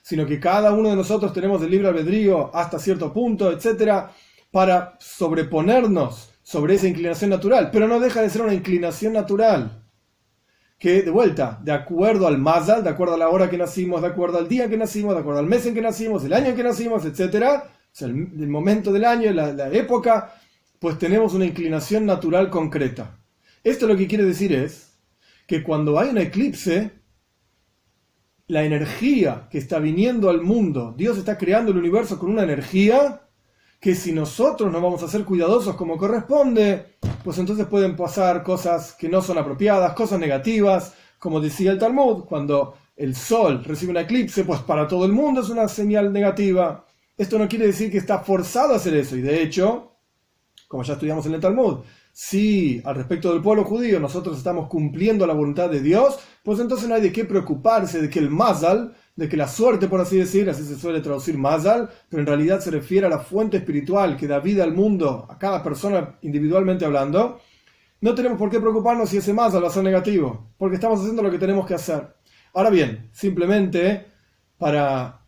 sino 0.09 0.25
que 0.25 0.39
cada 0.39 0.73
uno 0.73 0.89
de 0.89 0.95
nosotros 0.95 1.31
tenemos 1.31 1.61
el 1.61 1.69
libre 1.69 1.87
albedrío 1.87 2.49
hasta 2.55 2.79
cierto 2.79 3.13
punto, 3.13 3.51
etcétera 3.51 4.11
para 4.49 4.97
sobreponernos 4.99 6.31
sobre 6.41 6.73
esa 6.73 6.87
inclinación 6.87 7.29
natural, 7.29 7.69
pero 7.71 7.87
no 7.87 7.99
deja 7.99 8.23
de 8.23 8.31
ser 8.31 8.41
una 8.41 8.55
inclinación 8.55 9.13
natural. 9.13 9.83
que, 10.79 11.03
de 11.03 11.11
vuelta, 11.11 11.59
de 11.61 11.73
acuerdo 11.73 12.25
al 12.25 12.39
mazal, 12.39 12.83
de 12.83 12.89
acuerdo 12.89 13.13
a 13.13 13.17
la 13.19 13.29
hora 13.29 13.51
que 13.51 13.57
nacimos, 13.57 14.01
de 14.01 14.07
acuerdo 14.07 14.39
al 14.39 14.47
día 14.47 14.67
que 14.67 14.77
nacimos, 14.77 15.13
de 15.13 15.19
acuerdo 15.19 15.41
al 15.41 15.45
mes 15.45 15.63
en 15.67 15.75
que 15.75 15.81
nacimos, 15.81 16.23
el 16.23 16.33
año 16.33 16.47
en 16.47 16.55
que 16.55 16.63
nacimos, 16.63 17.05
etc., 17.05 17.45
o 17.45 17.91
sea, 17.91 18.07
el, 18.07 18.47
momento 18.47 18.91
del 18.91 19.05
año, 19.05 19.31
la, 19.31 19.53
la 19.53 19.69
época, 19.69 20.33
pues 20.79 20.97
tenemos 20.97 21.35
una 21.35 21.45
inclinación 21.45 22.07
natural 22.07 22.49
concreta. 22.49 23.19
Esto 23.63 23.85
lo 23.85 23.95
que 23.95 24.07
quiere 24.07 24.23
decir 24.23 24.53
es 24.53 24.97
que 25.45 25.61
cuando 25.61 25.99
hay 25.99 26.09
un 26.09 26.17
eclipse, 26.17 26.98
la 28.49 28.63
energía 28.63 29.47
que 29.51 29.59
está 29.59 29.77
viniendo 29.77 30.27
al 30.27 30.41
mundo, 30.41 30.95
Dios 30.97 31.19
está 31.19 31.37
creando 31.37 31.71
el 31.71 31.77
universo 31.77 32.17
con 32.17 32.31
una 32.31 32.41
energía 32.41 33.21
que 33.79 33.93
si 33.93 34.11
nosotros 34.11 34.71
no 34.71 34.81
vamos 34.81 35.03
a 35.03 35.07
ser 35.07 35.23
cuidadosos 35.23 35.75
como 35.75 35.97
corresponde, 35.97 36.95
pues 37.23 37.37
entonces 37.37 37.67
pueden 37.67 37.95
pasar 37.95 38.41
cosas 38.41 38.93
que 38.93 39.07
no 39.07 39.21
son 39.21 39.37
apropiadas, 39.37 39.93
cosas 39.93 40.19
negativas, 40.19 40.95
como 41.19 41.39
decía 41.39 41.71
el 41.71 41.77
Talmud, 41.77 42.23
cuando 42.23 42.75
el 42.97 43.15
sol 43.15 43.63
recibe 43.63 43.91
un 43.91 43.97
eclipse, 43.97 44.43
pues 44.43 44.61
para 44.61 44.87
todo 44.87 45.05
el 45.05 45.13
mundo 45.13 45.41
es 45.41 45.49
una 45.49 45.67
señal 45.67 46.11
negativa. 46.11 46.87
Esto 47.15 47.37
no 47.37 47.47
quiere 47.47 47.67
decir 47.67 47.91
que 47.91 47.99
está 47.99 48.17
forzado 48.17 48.73
a 48.73 48.77
hacer 48.77 48.95
eso, 48.95 49.15
y 49.15 49.21
de 49.21 49.43
hecho, 49.43 49.91
como 50.67 50.81
ya 50.81 50.93
estudiamos 50.93 51.23
en 51.27 51.35
el 51.35 51.39
Talmud, 51.39 51.81
si 52.21 52.81
al 52.83 52.95
respecto 52.95 53.31
del 53.31 53.41
pueblo 53.41 53.63
judío 53.63 53.97
nosotros 53.97 54.37
estamos 54.37 54.67
cumpliendo 54.67 55.25
la 55.25 55.33
voluntad 55.33 55.69
de 55.69 55.79
Dios, 55.79 56.19
pues 56.43 56.59
entonces 56.59 56.89
no 56.89 56.95
hay 56.95 57.01
de 57.01 57.13
qué 57.13 57.23
preocuparse 57.23 58.01
de 58.01 58.09
que 58.09 58.19
el 58.19 58.29
mazal, 58.29 58.93
de 59.15 59.29
que 59.29 59.37
la 59.37 59.47
suerte, 59.47 59.87
por 59.87 60.01
así 60.01 60.17
decir, 60.17 60.49
así 60.49 60.65
se 60.65 60.77
suele 60.77 60.99
traducir 60.99 61.37
mazal, 61.37 61.89
pero 62.09 62.19
en 62.19 62.27
realidad 62.27 62.59
se 62.59 62.71
refiere 62.71 63.07
a 63.07 63.09
la 63.09 63.19
fuente 63.19 63.55
espiritual 63.55 64.17
que 64.17 64.27
da 64.27 64.39
vida 64.39 64.65
al 64.65 64.73
mundo, 64.73 65.27
a 65.29 65.37
cada 65.37 65.63
persona 65.63 66.17
individualmente 66.21 66.83
hablando, 66.83 67.39
no 68.01 68.13
tenemos 68.13 68.37
por 68.37 68.49
qué 68.49 68.59
preocuparnos 68.59 69.09
si 69.09 69.15
ese 69.15 69.31
mazal 69.31 69.63
va 69.63 69.69
a 69.69 69.71
ser 69.71 69.83
negativo, 69.83 70.51
porque 70.57 70.75
estamos 70.75 70.99
haciendo 70.99 71.23
lo 71.23 71.31
que 71.31 71.39
tenemos 71.39 71.65
que 71.65 71.75
hacer. 71.75 72.17
Ahora 72.53 72.69
bien, 72.69 73.07
simplemente 73.13 74.07
para 74.57 75.21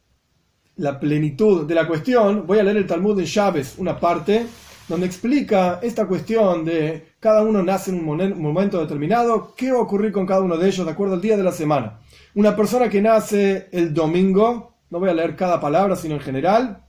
la 0.75 1.00
plenitud 1.00 1.65
de 1.65 1.74
la 1.74 1.88
cuestión, 1.88 2.45
voy 2.45 2.60
a 2.60 2.63
leer 2.63 2.75
el 2.75 2.86
Talmud 2.86 3.15
de 3.15 3.24
Chávez, 3.24 3.75
una 3.77 3.98
parte 3.98 4.45
donde 4.91 5.07
explica 5.07 5.79
esta 5.81 6.05
cuestión 6.05 6.65
de 6.65 7.13
cada 7.21 7.43
uno 7.43 7.63
nace 7.63 7.91
en 7.91 8.00
un 8.07 8.41
momento 8.41 8.77
determinado, 8.77 9.53
qué 9.55 9.71
va 9.71 9.79
a 9.79 9.83
ocurrir 9.83 10.12
con 10.12 10.25
cada 10.25 10.41
uno 10.41 10.57
de 10.57 10.67
ellos 10.67 10.86
de 10.86 10.91
acuerdo 10.91 11.13
al 11.13 11.21
día 11.21 11.38
de 11.38 11.43
la 11.43 11.53
semana. 11.53 12.01
Una 12.36 12.57
persona 12.57 12.89
que 12.89 13.01
nace 13.01 13.69
el 13.71 13.93
domingo, 13.93 14.75
no 14.89 15.00
voy 15.00 15.10
a 15.10 15.13
leer 15.13 15.38
cada 15.38 15.62
palabra, 15.62 15.95
sino 15.95 16.15
en 16.15 16.19
general, 16.19 16.83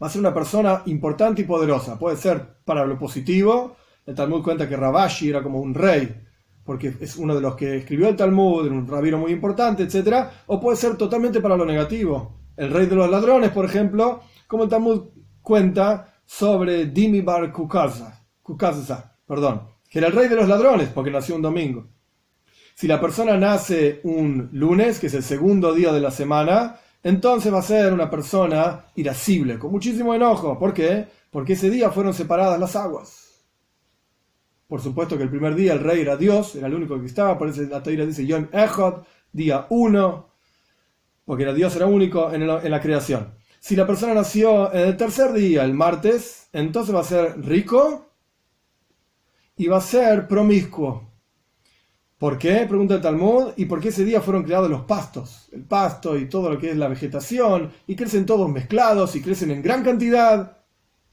va 0.00 0.06
a 0.06 0.10
ser 0.10 0.20
una 0.20 0.32
persona 0.32 0.82
importante 0.86 1.42
y 1.42 1.44
poderosa. 1.44 1.98
Puede 1.98 2.16
ser 2.16 2.60
para 2.64 2.86
lo 2.86 2.96
positivo, 2.96 3.74
el 4.06 4.14
Talmud 4.14 4.44
cuenta 4.44 4.68
que 4.68 4.76
Rabashi 4.76 5.28
era 5.28 5.42
como 5.42 5.60
un 5.60 5.74
rey, 5.74 6.24
porque 6.62 6.94
es 7.00 7.16
uno 7.16 7.34
de 7.34 7.40
los 7.40 7.56
que 7.56 7.78
escribió 7.78 8.08
el 8.08 8.14
Talmud, 8.14 8.68
un 8.68 8.86
rabino 8.86 9.18
muy 9.18 9.32
importante, 9.32 9.82
etc. 9.82 10.28
O 10.46 10.60
puede 10.60 10.76
ser 10.76 10.96
totalmente 10.96 11.40
para 11.40 11.56
lo 11.56 11.66
negativo. 11.66 12.38
El 12.56 12.70
rey 12.70 12.86
de 12.86 12.94
los 12.94 13.10
ladrones, 13.10 13.50
por 13.50 13.64
ejemplo, 13.64 14.20
como 14.46 14.62
el 14.62 14.68
Talmud 14.68 15.08
cuenta, 15.42 16.07
sobre 16.28 16.84
Dimi 16.84 17.22
Bar 17.22 17.50
Kukazza, 17.50 19.16
perdón, 19.26 19.62
que 19.88 19.98
era 19.98 20.08
el 20.08 20.12
rey 20.12 20.28
de 20.28 20.36
los 20.36 20.46
ladrones 20.46 20.90
porque 20.90 21.10
nació 21.10 21.34
un 21.34 21.40
domingo. 21.40 21.86
Si 22.74 22.86
la 22.86 23.00
persona 23.00 23.38
nace 23.38 24.00
un 24.04 24.50
lunes, 24.52 25.00
que 25.00 25.06
es 25.06 25.14
el 25.14 25.22
segundo 25.22 25.72
día 25.72 25.90
de 25.90 26.00
la 26.00 26.10
semana, 26.10 26.76
entonces 27.02 27.52
va 27.52 27.60
a 27.60 27.62
ser 27.62 27.94
una 27.94 28.10
persona 28.10 28.84
irascible, 28.94 29.58
con 29.58 29.72
muchísimo 29.72 30.14
enojo. 30.14 30.58
¿Por 30.58 30.74
qué? 30.74 31.08
Porque 31.30 31.54
ese 31.54 31.70
día 31.70 31.90
fueron 31.90 32.12
separadas 32.12 32.60
las 32.60 32.76
aguas. 32.76 33.42
Por 34.68 34.82
supuesto 34.82 35.16
que 35.16 35.22
el 35.22 35.30
primer 35.30 35.54
día 35.54 35.72
el 35.72 35.80
rey 35.80 36.02
era 36.02 36.18
Dios, 36.18 36.54
era 36.56 36.66
el 36.66 36.74
único 36.74 37.00
que 37.00 37.06
estaba, 37.06 37.38
por 37.38 37.48
eso 37.48 37.62
la 37.62 37.82
Torah 37.82 38.04
dice 38.04 38.26
Yom 38.26 38.48
Echad, 38.52 39.02
día 39.32 39.66
uno, 39.70 40.28
porque 41.24 41.44
era 41.44 41.54
Dios 41.54 41.74
era 41.74 41.86
único 41.86 42.30
en 42.30 42.70
la 42.70 42.80
creación. 42.82 43.37
Si 43.60 43.76
la 43.76 43.86
persona 43.86 44.14
nació 44.14 44.72
en 44.72 44.88
el 44.88 44.96
tercer 44.96 45.32
día, 45.32 45.64
el 45.64 45.74
martes, 45.74 46.48
entonces 46.52 46.94
va 46.94 47.00
a 47.00 47.04
ser 47.04 47.40
rico 47.44 48.10
y 49.56 49.66
va 49.66 49.78
a 49.78 49.82
ser 49.82 50.28
promiscuo. 50.28 51.08
¿Por 52.18 52.36
qué? 52.36 52.66
Pregunta 52.68 52.94
el 52.94 53.00
Talmud. 53.00 53.52
¿Y 53.56 53.66
por 53.66 53.80
qué 53.80 53.88
ese 53.88 54.04
día 54.04 54.20
fueron 54.20 54.42
creados 54.42 54.68
los 54.68 54.82
pastos? 54.82 55.48
El 55.52 55.64
pasto 55.64 56.16
y 56.18 56.28
todo 56.28 56.50
lo 56.50 56.58
que 56.58 56.70
es 56.70 56.76
la 56.76 56.88
vegetación. 56.88 57.72
Y 57.86 57.94
crecen 57.94 58.26
todos 58.26 58.50
mezclados 58.50 59.14
y 59.14 59.22
crecen 59.22 59.52
en 59.52 59.62
gran 59.62 59.84
cantidad. 59.84 60.58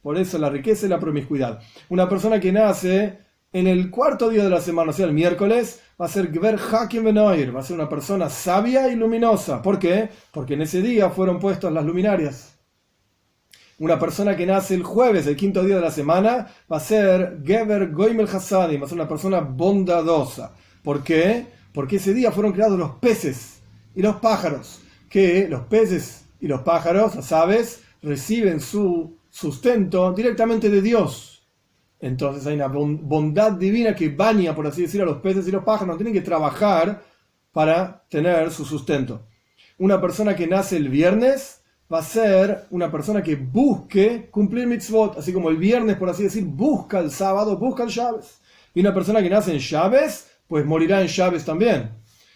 Por 0.02 0.18
eso 0.18 0.38
la 0.40 0.50
riqueza 0.50 0.86
y 0.86 0.90
la 0.90 1.00
promiscuidad. 1.00 1.62
Una 1.90 2.10
persona 2.10 2.40
que 2.40 2.52
nace 2.52 3.25
en 3.56 3.68
el 3.68 3.90
cuarto 3.90 4.30
día 4.30 4.44
de 4.44 4.50
la 4.50 4.60
semana, 4.60 4.90
o 4.90 4.94
sea, 4.94 5.06
el 5.06 5.14
miércoles, 5.14 5.80
va 6.00 6.08
a 6.08 6.10
ser 6.10 6.30
Gver 6.30 6.60
Hakim 6.60 7.06
Benoir, 7.06 7.56
va 7.56 7.62
a 7.62 7.64
ser 7.64 7.78
una 7.78 7.88
persona 7.88 8.30
sabia 8.30 8.90
y 8.90 8.98
luminosa. 8.98 9.62
¿Por 9.62 9.80
qué? 9.80 10.10
Porque 10.34 10.56
en 10.56 10.64
ese 10.64 10.82
día 10.82 11.10
fueron 11.10 11.40
puestas 11.40 11.72
las 11.72 11.86
luminarias. 11.86 12.60
Una 13.80 13.98
persona 13.98 14.36
que 14.36 14.46
nace 14.46 14.76
el 14.76 14.84
jueves, 14.84 15.26
el 15.26 15.38
quinto 15.38 15.64
día 15.64 15.78
de 15.78 15.82
la 15.82 15.92
semana, 15.92 16.48
va 16.70 16.76
a 16.76 16.82
ser 16.82 17.38
Geber 17.46 17.94
Goimel 17.94 18.28
Hassadim, 18.28 18.82
va 18.82 18.88
a 18.88 18.90
ser 18.90 18.98
una 18.98 19.08
persona 19.08 19.40
bondadosa. 19.40 20.52
¿Por 20.84 21.02
qué? 21.02 21.48
Porque 21.72 21.96
ese 21.96 22.14
día 22.14 22.34
fueron 22.34 22.52
creados 22.52 22.78
los 22.78 22.96
peces 22.96 23.62
y 23.96 24.02
los 24.02 24.18
pájaros. 24.18 24.82
Que 25.10 25.48
los 25.48 25.62
peces 25.62 26.26
y 26.42 26.50
los 26.50 26.60
pájaros, 26.64 27.16
las 27.16 27.32
aves, 27.32 27.84
reciben 28.02 28.60
su 28.60 29.16
sustento 29.30 30.12
directamente 30.12 30.70
de 30.70 30.82
Dios 30.82 31.36
entonces 32.00 32.46
hay 32.46 32.56
una 32.56 32.68
bondad 32.68 33.54
divina 33.54 33.96
que 33.96 34.10
baña, 34.10 34.56
por 34.56 34.68
así 34.68 34.84
decir, 34.84 35.02
a 35.02 35.06
los 35.06 35.18
peces 35.18 35.48
y 35.48 35.52
los 35.52 35.64
pájaros. 35.64 35.98
Tienen 35.98 36.14
que 36.14 36.22
trabajar 36.22 37.02
para 37.52 38.04
tener 38.10 38.52
su 38.52 38.66
sustento. 38.66 39.28
Una 39.78 40.00
persona 40.00 40.36
que 40.36 40.48
nace 40.48 40.78
el 40.78 40.90
viernes 40.90 41.62
va 41.92 42.00
a 42.00 42.04
ser 42.04 42.66
una 42.72 42.92
persona 42.92 43.22
que 43.22 43.36
busque 43.36 44.28
cumplir 44.32 44.68
mitzvot, 44.68 45.18
así 45.18 45.32
como 45.32 45.50
el 45.50 45.58
viernes, 45.58 45.98
por 45.98 46.10
así 46.10 46.24
decir, 46.24 46.44
busca 46.46 47.00
el 47.00 47.12
sábado, 47.12 47.58
busca 47.58 47.84
el 47.84 47.90
Shabes. 47.90 48.40
Y 48.74 48.82
una 48.82 48.94
persona 48.94 49.22
que 49.22 49.30
nace 49.30 49.52
en 49.52 49.60
Shabes, 49.60 50.32
pues 50.48 50.66
morirá 50.66 51.02
en 51.02 51.08
Shabes 51.08 51.46
también, 51.46 51.92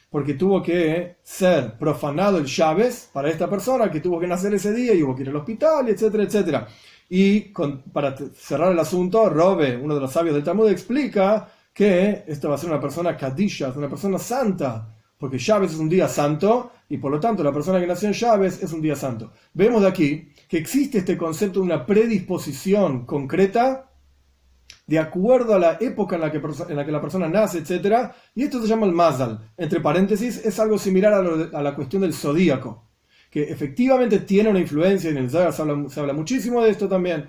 porque 0.10 0.36
tuvo 0.36 0.62
que 0.62 1.18
ser 1.24 1.78
profanado 1.78 2.38
el 2.38 2.46
Shabes 2.46 3.10
para 3.12 3.30
esta 3.30 3.50
persona 3.50 3.92
que 3.92 4.00
tuvo 4.00 4.20
que 4.20 4.28
nacer 4.28 4.54
ese 4.54 4.74
día 4.74 4.94
y 4.94 5.04
hubo 5.04 5.16
que 5.16 5.24
ir 5.24 5.30
al 5.30 5.36
hospital, 5.36 5.90
etcétera, 5.90 6.24
etcétera. 6.24 6.68
Y 7.10 7.52
para 7.92 8.16
cerrar 8.36 8.72
el 8.72 8.80
asunto, 8.80 9.30
Robe, 9.30 9.76
uno 9.76 9.96
de 9.96 10.02
los 10.02 10.12
sabios 10.12 10.36
del 10.36 10.44
Talmud, 10.44 10.70
explica 10.70 11.50
que 11.74 12.24
esto 12.28 12.50
va 12.50 12.56
a 12.56 12.58
ser 12.58 12.70
una 12.70 12.80
persona 12.80 13.18
kadisha, 13.18 13.74
una 13.76 13.90
persona 13.90 14.20
santa, 14.20 14.96
porque 15.18 15.38
Chávez 15.38 15.74
es 15.74 15.80
un 15.80 15.90
día 15.90 16.08
santo 16.08 16.72
y 16.88 16.98
por 16.98 17.12
lo 17.12 17.20
tanto 17.20 17.44
la 17.44 17.52
persona 17.52 17.80
que 17.80 17.88
nació 17.88 18.08
en 18.08 18.14
Chávez 18.14 18.62
es 18.62 18.72
un 18.72 18.82
día 18.82 18.96
santo. 18.96 19.32
Vemos 19.54 19.82
de 19.82 19.88
aquí 19.88 20.30
que 20.48 20.58
existe 20.58 21.00
este 21.00 21.18
concepto 21.18 21.60
de 21.60 21.66
una 21.66 21.86
predisposición 21.86 23.06
concreta 23.06 23.90
de 24.86 25.00
acuerdo 25.00 25.56
a 25.56 25.60
la 25.60 25.78
época 25.80 26.16
en 26.16 26.22
la 26.22 26.32
que, 26.32 26.38
en 26.38 26.76
la, 26.76 26.86
que 26.86 26.92
la 26.92 27.02
persona 27.02 27.28
nace, 27.28 27.60
etc. 27.60 28.12
Y 28.36 28.44
esto 28.44 28.62
se 28.62 28.68
llama 28.68 28.86
el 28.86 28.92
mazal. 28.92 29.52
Entre 29.58 29.82
paréntesis, 29.82 30.44
es 30.46 30.60
algo 30.60 30.78
similar 30.78 31.14
a, 31.14 31.58
a 31.58 31.62
la 31.62 31.76
cuestión 31.76 32.02
del 32.04 32.14
zodíaco 32.14 32.89
que 33.30 33.44
efectivamente 33.44 34.20
tiene 34.20 34.50
una 34.50 34.60
influencia, 34.60 35.10
en 35.10 35.18
el 35.18 35.30
Zohar 35.30 35.54
se 35.54 36.00
habla, 36.00 36.14
muchísimo 36.14 36.64
de 36.64 36.72
esto 36.72 36.88
también, 36.88 37.28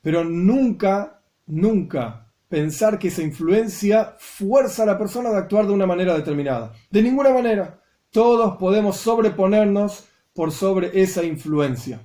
pero 0.00 0.24
nunca, 0.24 1.20
nunca 1.46 2.32
pensar 2.48 2.98
que 2.98 3.08
esa 3.08 3.22
influencia 3.22 4.14
fuerza 4.18 4.82
a 4.82 4.86
la 4.86 4.98
persona 4.98 5.30
de 5.30 5.38
actuar 5.38 5.66
de 5.66 5.72
una 5.72 5.86
manera 5.86 6.14
determinada. 6.14 6.72
De 6.90 7.02
ninguna 7.02 7.30
manera. 7.30 7.80
Todos 8.10 8.58
podemos 8.58 8.98
sobreponernos 8.98 10.04
por 10.34 10.52
sobre 10.52 11.00
esa 11.00 11.22
influencia. 11.24 12.00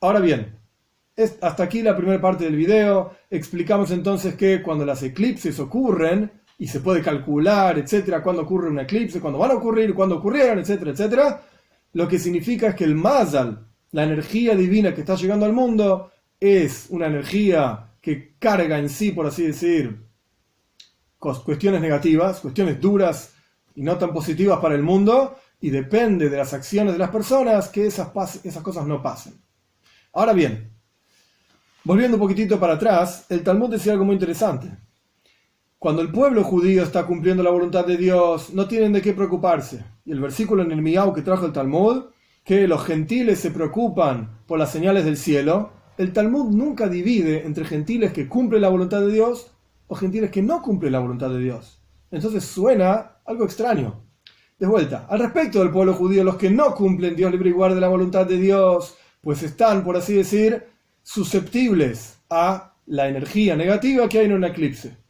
Ahora 0.00 0.20
bien, 0.20 0.56
hasta 1.40 1.64
aquí 1.64 1.82
la 1.82 1.96
primera 1.96 2.20
parte 2.20 2.44
del 2.44 2.54
video. 2.54 3.12
Explicamos 3.28 3.90
entonces 3.90 4.36
que 4.36 4.62
cuando 4.62 4.84
las 4.84 5.02
eclipses 5.02 5.58
ocurren, 5.58 6.30
y 6.62 6.68
se 6.68 6.78
puede 6.78 7.02
calcular, 7.02 7.76
etcétera, 7.76 8.22
cuándo 8.22 8.42
ocurre 8.42 8.70
un 8.70 8.78
eclipse, 8.78 9.20
cuándo 9.20 9.36
van 9.40 9.50
a 9.50 9.54
ocurrir, 9.54 9.94
cuándo 9.94 10.18
ocurrieron, 10.18 10.60
etcétera, 10.60 10.92
etcétera, 10.92 11.42
lo 11.92 12.08
que 12.08 12.18
significa 12.18 12.68
es 12.68 12.74
que 12.74 12.84
el 12.84 12.94
mazal, 12.94 13.66
la 13.90 14.04
energía 14.04 14.54
divina 14.54 14.94
que 14.94 15.00
está 15.00 15.14
llegando 15.14 15.46
al 15.46 15.52
mundo, 15.52 16.10
es 16.40 16.86
una 16.90 17.06
energía 17.06 17.92
que 18.00 18.34
carga 18.38 18.78
en 18.78 18.88
sí, 18.88 19.12
por 19.12 19.26
así 19.26 19.46
decir, 19.46 20.06
cuestiones 21.18 21.80
negativas, 21.80 22.40
cuestiones 22.40 22.80
duras 22.80 23.32
y 23.74 23.82
no 23.82 23.96
tan 23.96 24.12
positivas 24.12 24.58
para 24.60 24.74
el 24.74 24.82
mundo, 24.82 25.36
y 25.60 25.70
depende 25.70 26.28
de 26.28 26.36
las 26.36 26.52
acciones 26.52 26.94
de 26.94 26.98
las 26.98 27.10
personas 27.10 27.68
que 27.68 27.86
esas, 27.86 28.10
esas 28.44 28.62
cosas 28.62 28.86
no 28.86 29.00
pasen. 29.00 29.34
Ahora 30.12 30.32
bien, 30.32 30.72
volviendo 31.84 32.16
un 32.16 32.20
poquitito 32.20 32.58
para 32.58 32.74
atrás, 32.74 33.26
el 33.28 33.44
Talmud 33.44 33.70
decía 33.70 33.92
algo 33.92 34.04
muy 34.04 34.14
interesante. 34.14 34.68
Cuando 35.82 36.00
el 36.00 36.12
pueblo 36.12 36.44
judío 36.44 36.84
está 36.84 37.06
cumpliendo 37.06 37.42
la 37.42 37.50
voluntad 37.50 37.84
de 37.84 37.96
Dios, 37.96 38.54
no 38.54 38.68
tienen 38.68 38.92
de 38.92 39.02
qué 39.02 39.14
preocuparse. 39.14 39.84
Y 40.04 40.12
el 40.12 40.20
versículo 40.20 40.62
en 40.62 40.70
el 40.70 40.80
Miau 40.80 41.12
que 41.12 41.22
trajo 41.22 41.44
el 41.44 41.52
Talmud, 41.52 42.04
que 42.44 42.68
los 42.68 42.84
gentiles 42.84 43.40
se 43.40 43.50
preocupan 43.50 44.42
por 44.46 44.60
las 44.60 44.70
señales 44.70 45.04
del 45.04 45.16
cielo, 45.16 45.72
el 45.98 46.12
Talmud 46.12 46.52
nunca 46.52 46.88
divide 46.88 47.44
entre 47.44 47.64
gentiles 47.64 48.12
que 48.12 48.28
cumplen 48.28 48.62
la 48.62 48.68
voluntad 48.68 49.00
de 49.00 49.10
Dios 49.10 49.50
o 49.88 49.96
gentiles 49.96 50.30
que 50.30 50.40
no 50.40 50.62
cumplen 50.62 50.92
la 50.92 51.00
voluntad 51.00 51.30
de 51.30 51.40
Dios. 51.40 51.82
Entonces 52.12 52.44
suena 52.44 53.16
Algo 53.24 53.44
extraño. 53.44 54.04
De 54.60 54.68
vuelta, 54.68 55.08
al 55.10 55.18
respecto 55.18 55.58
del 55.58 55.72
pueblo 55.72 55.94
judío, 55.94 56.22
los 56.22 56.36
que 56.36 56.48
no 56.48 56.76
cumplen 56.76 57.16
Dios 57.16 57.32
libre 57.32 57.48
y 57.48 57.52
guarde 57.52 57.80
la 57.80 57.88
voluntad 57.88 58.24
de 58.24 58.38
Dios, 58.38 58.96
pues 59.20 59.42
están, 59.42 59.82
por 59.82 59.96
así 59.96 60.14
decir, 60.14 60.62
susceptibles 61.02 62.18
a 62.30 62.74
la 62.86 63.08
energía 63.08 63.56
negativa 63.56 64.08
que 64.08 64.20
hay 64.20 64.26
en 64.26 64.34
un 64.34 64.44
eclipse. 64.44 65.01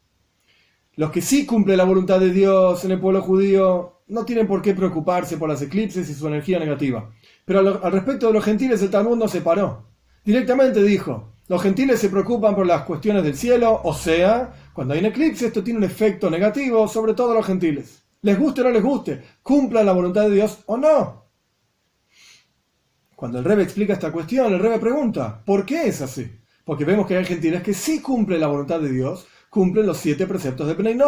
Los 0.96 1.11
que 1.11 1.20
sí 1.20 1.46
cumplen 1.46 1.78
la 1.78 1.84
voluntad 1.84 2.20
de 2.20 2.30
Dios 2.30 2.84
en 2.84 2.92
el 2.92 3.00
pueblo 3.00 3.22
judío 3.22 4.02
no 4.08 4.25
tienen 4.25 4.46
por 4.46 4.61
qué 4.61 4.75
preocuparse 4.75 5.37
por 5.37 5.49
las 5.49 5.62
eclipses 5.62 6.08
y 6.11 6.14
su 6.14 6.26
energía 6.28 6.58
negativa. 6.58 7.11
Pero 7.44 7.61
al, 7.61 7.92
respecto 7.92 8.26
de 8.26 8.34
los 8.34 8.44
gentiles, 8.44 8.82
el 8.82 8.90
Talmud 8.90 9.16
no 9.16 9.28
se 9.28 9.40
paró. 9.40 9.88
Directamente 10.25 10.82
dijo, 10.82 11.32
los 11.49 11.62
gentiles 11.62 11.99
se 11.99 12.08
preocupan 12.08 12.54
por 12.54 12.66
las 12.66 12.82
cuestiones 12.82 13.25
del 13.25 13.37
cielo, 13.37 13.80
o 13.82 13.94
sea, 13.94 14.52
cuando 14.72 14.94
hay 14.94 15.00
un 15.00 15.06
eclipse 15.06 15.46
esto 15.46 15.64
tiene 15.64 15.78
un 15.78 15.84
efecto 15.84 16.30
negativo 16.30 16.87
sobre 16.87 17.14
todos 17.14 17.34
los 17.34 17.46
gentiles 17.46 18.02
les 18.22 18.38
guste 18.38 18.61
o 18.61 18.64
no 18.64 18.70
les 18.70 18.82
guste, 18.82 19.22
cumplan 19.42 19.87
la 19.87 19.92
voluntad 19.92 20.22
de 20.22 20.37
Dios 20.37 20.62
o 20.66 20.76
no. 20.76 21.26
Cuando 23.16 23.38
el 23.38 23.44
Rebe 23.44 23.62
explica 23.62 23.92
esta 23.92 24.11
cuestión, 24.11 24.52
el 24.52 24.61
Rebe 24.61 24.78
pregunta, 24.78 25.42
¿por 25.44 25.64
qué 25.66 25.87
es 25.87 26.00
así? 26.00 26.30
Porque 26.64 26.84
vemos 26.84 27.06
que 27.06 27.16
hay 27.16 27.25
gentiles 27.25 27.62
que 27.62 27.75
sí 27.75 28.00
cumplen 28.00 28.40
la 28.40 28.46
voluntad 28.46 28.80
de 28.80 28.90
Dios, 28.90 29.26
cumplen 29.52 29.85
los 29.85 29.99
siete 29.99 30.26
preceptos 30.26 30.66
de 30.66 30.75
Penei 30.75 30.99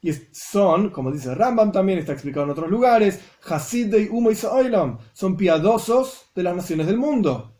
Y 0.00 0.12
son, 0.30 0.90
como 0.90 1.10
dice 1.10 1.34
Rambam 1.34 1.72
también, 1.72 1.98
está 1.98 2.12
explicado 2.12 2.44
en 2.44 2.52
otros 2.52 2.70
lugares, 2.70 3.20
Hasidei 3.44 4.08
Umo 4.08 4.30
y 4.30 4.36
son 4.36 5.36
piadosos 5.36 6.30
de 6.32 6.44
las 6.44 6.54
naciones 6.54 6.86
del 6.86 6.98
mundo. 6.98 7.56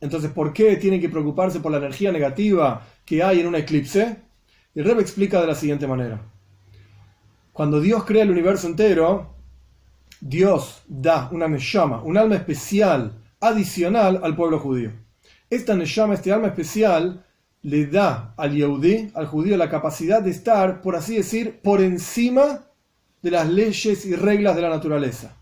Entonces, 0.00 0.32
¿por 0.32 0.52
qué 0.52 0.76
tienen 0.78 1.00
que 1.00 1.08
preocuparse 1.08 1.60
por 1.60 1.70
la 1.70 1.78
energía 1.78 2.10
negativa 2.10 2.84
que 3.06 3.22
hay 3.22 3.38
en 3.38 3.46
un 3.46 3.54
eclipse? 3.54 4.16
Y 4.74 4.80
el 4.80 4.84
Rebbe 4.84 5.00
explica 5.00 5.40
de 5.40 5.46
la 5.46 5.54
siguiente 5.54 5.86
manera. 5.86 6.28
Cuando 7.52 7.80
Dios 7.80 8.02
crea 8.02 8.24
el 8.24 8.32
universo 8.32 8.66
entero, 8.66 9.36
Dios 10.20 10.82
da 10.88 11.28
una 11.30 11.46
neshama, 11.46 12.02
un 12.02 12.18
alma 12.18 12.34
especial, 12.34 13.22
adicional 13.38 14.18
al 14.24 14.34
pueblo 14.34 14.58
judío. 14.58 14.90
Esta 15.48 15.76
neshama, 15.76 16.14
este 16.14 16.32
alma 16.32 16.48
especial, 16.48 17.24
le 17.68 17.86
da 17.86 18.34
al 18.36 18.54
Yehudi, 18.54 19.10
al 19.14 19.26
judío, 19.26 19.56
la 19.56 19.68
capacidad 19.68 20.22
de 20.22 20.30
estar, 20.30 20.80
por 20.80 20.96
así 20.96 21.16
decir, 21.16 21.60
por 21.62 21.80
encima 21.80 22.66
de 23.22 23.30
las 23.30 23.48
leyes 23.48 24.06
y 24.06 24.14
reglas 24.14 24.56
de 24.56 24.62
la 24.62 24.70
naturaleza. 24.70 25.36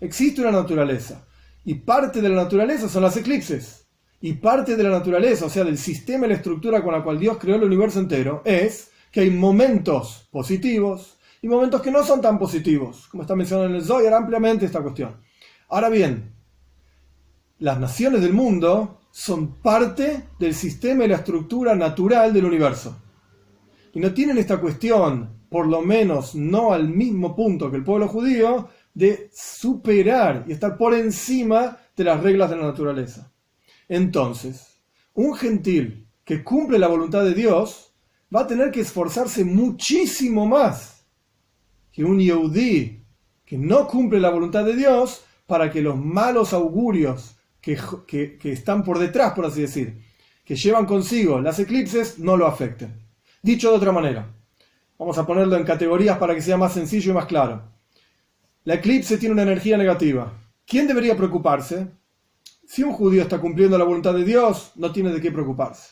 Existe 0.00 0.42
una 0.42 0.50
naturaleza, 0.50 1.26
y 1.64 1.74
parte 1.74 2.20
de 2.20 2.28
la 2.28 2.36
naturaleza 2.44 2.88
son 2.88 3.02
las 3.02 3.16
eclipses. 3.16 3.86
Y 4.20 4.34
parte 4.34 4.76
de 4.76 4.82
la 4.82 4.90
naturaleza, 4.90 5.46
o 5.46 5.50
sea, 5.50 5.64
del 5.64 5.78
sistema 5.78 6.26
y 6.26 6.30
la 6.30 6.36
estructura 6.36 6.82
con 6.82 6.92
la 6.92 7.02
cual 7.02 7.18
Dios 7.18 7.38
creó 7.38 7.56
el 7.56 7.64
universo 7.64 7.98
entero, 8.00 8.42
es 8.44 8.90
que 9.10 9.20
hay 9.20 9.30
momentos 9.30 10.28
positivos 10.30 11.18
y 11.42 11.48
momentos 11.48 11.82
que 11.82 11.90
no 11.90 12.02
son 12.04 12.20
tan 12.20 12.38
positivos, 12.38 13.08
como 13.08 13.22
está 13.22 13.34
mencionado 13.34 13.68
en 13.68 13.76
el 13.76 13.84
Zohar 13.84 14.14
ampliamente 14.14 14.64
esta 14.64 14.82
cuestión. 14.82 15.16
Ahora 15.68 15.88
bien, 15.88 16.32
las 17.58 17.78
naciones 17.78 18.20
del 18.20 18.32
mundo 18.32 19.00
son 19.18 19.62
parte 19.62 20.28
del 20.38 20.52
sistema 20.52 21.06
y 21.06 21.08
la 21.08 21.16
estructura 21.16 21.74
natural 21.74 22.34
del 22.34 22.44
universo. 22.44 23.00
Y 23.94 23.98
no 23.98 24.12
tienen 24.12 24.36
esta 24.36 24.60
cuestión, 24.60 25.46
por 25.48 25.66
lo 25.66 25.80
menos 25.80 26.34
no 26.34 26.74
al 26.74 26.86
mismo 26.90 27.34
punto 27.34 27.70
que 27.70 27.78
el 27.78 27.82
pueblo 27.82 28.08
judío, 28.08 28.68
de 28.92 29.30
superar 29.32 30.44
y 30.46 30.52
estar 30.52 30.76
por 30.76 30.92
encima 30.92 31.78
de 31.96 32.04
las 32.04 32.22
reglas 32.22 32.50
de 32.50 32.56
la 32.56 32.66
naturaleza. 32.66 33.32
Entonces, 33.88 34.82
un 35.14 35.34
gentil 35.34 36.06
que 36.22 36.44
cumple 36.44 36.78
la 36.78 36.88
voluntad 36.88 37.24
de 37.24 37.32
Dios 37.32 37.94
va 38.34 38.42
a 38.42 38.46
tener 38.46 38.70
que 38.70 38.82
esforzarse 38.82 39.46
muchísimo 39.46 40.44
más 40.44 41.06
que 41.90 42.04
un 42.04 42.20
Yehudí 42.20 43.02
que 43.46 43.56
no 43.56 43.88
cumple 43.88 44.20
la 44.20 44.28
voluntad 44.28 44.66
de 44.66 44.76
Dios 44.76 45.24
para 45.46 45.70
que 45.70 45.80
los 45.80 45.96
malos 45.96 46.52
augurios 46.52 47.35
que, 47.74 48.38
están 48.44 48.84
por 48.84 48.98
detrás, 48.98 49.32
por 49.32 49.46
así 49.46 49.62
decir, 49.62 50.00
que 50.44 50.54
llevan 50.54 50.86
consigo 50.86 51.40
las 51.40 51.58
eclipses, 51.58 52.18
no 52.18 52.36
lo 52.36 52.46
afecten. 52.46 52.94
Dicho 53.42 53.70
de 53.70 53.76
otra 53.76 53.90
manera, 53.90 54.32
vamos 54.96 55.18
a 55.18 55.26
ponerlo 55.26 55.56
en 55.56 55.64
categorías 55.64 56.16
para 56.18 56.34
que 56.34 56.42
sea 56.42 56.56
más 56.56 56.72
sencillo 56.72 57.10
y 57.10 57.14
más 57.14 57.26
claro. 57.26 57.62
La 58.64 58.74
eclipse 58.74 59.18
tiene 59.18 59.32
una 59.32 59.42
energía 59.42 59.76
negativa. 59.76 60.32
¿Quién 60.64 60.86
debería 60.86 61.16
preocuparse? 61.16 61.88
Si 62.66 62.82
un 62.82 62.92
judío 62.92 63.22
está 63.22 63.38
cumpliendo 63.40 63.78
la 63.78 63.84
voluntad 63.84 64.14
de 64.14 64.24
Dios, 64.24 64.72
no 64.76 64.92
tiene 64.92 65.12
de 65.12 65.20
qué 65.20 65.30
preocuparse. 65.30 65.90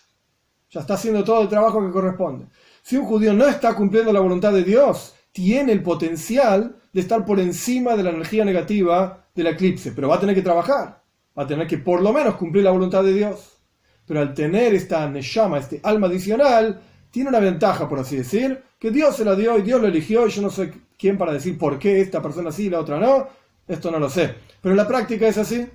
Ya 0.70 0.80
está 0.80 0.94
haciendo 0.94 1.22
todo 1.22 1.42
el 1.42 1.48
trabajo 1.48 1.84
que 1.84 1.92
corresponde. 1.92 2.46
Si 2.82 2.96
un 2.96 3.06
judío 3.06 3.32
no 3.32 3.46
está 3.46 3.74
cumpliendo 3.74 4.12
la 4.12 4.20
voluntad 4.20 4.52
de 4.52 4.64
Dios, 4.64 5.14
tiene 5.32 5.72
el 5.72 5.82
potencial 5.82 6.76
de 6.92 7.00
estar 7.00 7.24
por 7.24 7.40
encima 7.40 7.96
de 7.96 8.02
la 8.04 8.10
energía 8.10 8.44
negativa 8.44 9.26
del 9.34 9.48
eclipse, 9.48 9.92
pero 9.92 10.08
va 10.08 10.16
a 10.16 10.20
tener 10.20 10.34
que 10.34 10.42
trabajar, 10.42 11.03
va 11.38 11.44
a 11.44 11.46
tener 11.46 11.66
que 11.66 11.78
por 11.78 12.02
lo 12.02 12.12
menos 12.12 12.36
cumplir 12.36 12.64
la 12.64 12.70
voluntad 12.70 13.02
de 13.02 13.12
Dios. 13.12 13.58
Pero 14.06 14.20
al 14.20 14.34
tener 14.34 14.74
esta 14.74 15.08
neshama, 15.08 15.58
este 15.58 15.80
alma 15.82 16.06
adicional, 16.06 16.80
tiene 17.10 17.30
una 17.30 17.40
ventaja, 17.40 17.88
por 17.88 17.98
así 17.98 18.16
decir, 18.16 18.62
que 18.78 18.90
Dios 18.90 19.16
se 19.16 19.24
la 19.24 19.34
dio 19.34 19.58
y 19.58 19.62
Dios 19.62 19.80
lo 19.80 19.88
eligió 19.88 20.26
y 20.26 20.30
yo 20.30 20.42
no 20.42 20.50
sé 20.50 20.72
quién 20.98 21.16
para 21.16 21.32
decir 21.32 21.56
por 21.56 21.78
qué 21.78 22.00
esta 22.00 22.20
persona 22.20 22.52
sí 22.52 22.64
y 22.64 22.70
la 22.70 22.80
otra 22.80 22.98
no, 22.98 23.28
esto 23.66 23.90
no 23.90 23.98
lo 23.98 24.10
sé. 24.10 24.34
Pero 24.60 24.72
en 24.72 24.76
la 24.76 24.88
práctica 24.88 25.26
es 25.26 25.38
así. 25.38 25.66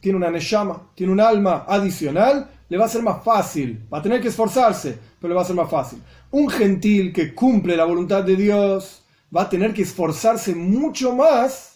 Tiene 0.00 0.16
una 0.16 0.30
neshama, 0.30 0.90
tiene 0.94 1.12
un 1.12 1.20
alma 1.20 1.64
adicional, 1.66 2.48
le 2.68 2.78
va 2.78 2.84
a 2.86 2.88
ser 2.88 3.02
más 3.02 3.22
fácil, 3.22 3.86
va 3.92 3.98
a 3.98 4.02
tener 4.02 4.20
que 4.20 4.28
esforzarse, 4.28 4.98
pero 5.20 5.30
le 5.30 5.34
va 5.34 5.42
a 5.42 5.46
ser 5.46 5.56
más 5.56 5.70
fácil. 5.70 6.02
Un 6.30 6.48
gentil 6.48 7.12
que 7.12 7.34
cumple 7.34 7.76
la 7.76 7.84
voluntad 7.84 8.22
de 8.22 8.36
Dios 8.36 9.04
va 9.34 9.42
a 9.42 9.48
tener 9.48 9.72
que 9.74 9.82
esforzarse 9.82 10.54
mucho 10.54 11.14
más 11.14 11.75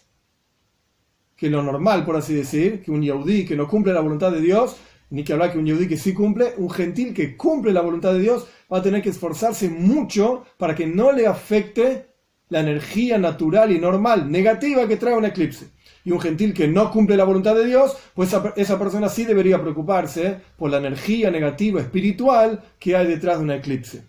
que 1.40 1.48
lo 1.48 1.62
normal, 1.62 2.05
por 2.05 2.16
así 2.16 2.35
decir, 2.35 2.83
que 2.83 2.90
un 2.90 3.03
yaudí 3.03 3.46
que 3.46 3.57
no 3.57 3.66
cumple 3.66 3.94
la 3.94 4.00
voluntad 4.00 4.31
de 4.31 4.42
Dios, 4.42 4.76
ni 5.09 5.24
que 5.24 5.33
hablar 5.33 5.50
que 5.50 5.59
un 5.59 5.64
yaudí 5.64 5.88
que 5.88 5.96
sí 5.96 6.12
cumple, 6.12 6.53
un 6.59 6.68
gentil 6.68 7.14
que 7.14 7.35
cumple 7.35 7.72
la 7.72 7.81
voluntad 7.81 8.12
de 8.12 8.20
Dios 8.20 8.46
va 8.70 8.79
a 8.79 8.83
tener 8.83 9.00
que 9.00 9.09
esforzarse 9.09 9.70
mucho 9.70 10.44
para 10.59 10.74
que 10.74 10.87
no 10.87 11.12
le 11.12 11.26
afecte 11.26 12.09
la 12.50 12.61
energía 12.61 13.16
natural 13.16 13.72
y 13.72 13.79
normal 13.79 14.31
negativa 14.31 14.87
que 14.87 14.98
trae 14.98 15.16
un 15.16 15.24
eclipse. 15.24 15.70
Y 16.05 16.12
un 16.12 16.20
gentil 16.20 16.53
que 16.53 16.68
no 16.68 16.90
cumple 16.90 17.16
la 17.16 17.24
voluntad 17.24 17.55
de 17.55 17.64
Dios, 17.64 17.96
pues 18.12 18.37
esa 18.57 18.79
persona 18.79 19.09
sí 19.09 19.24
debería 19.24 19.62
preocuparse 19.62 20.37
por 20.59 20.70
la 20.70 20.76
energía 20.76 21.31
negativa 21.31 21.81
espiritual 21.81 22.62
que 22.79 22.96
hay 22.96 23.07
detrás 23.07 23.38
de 23.38 23.44
un 23.44 23.50
eclipse. 23.50 24.03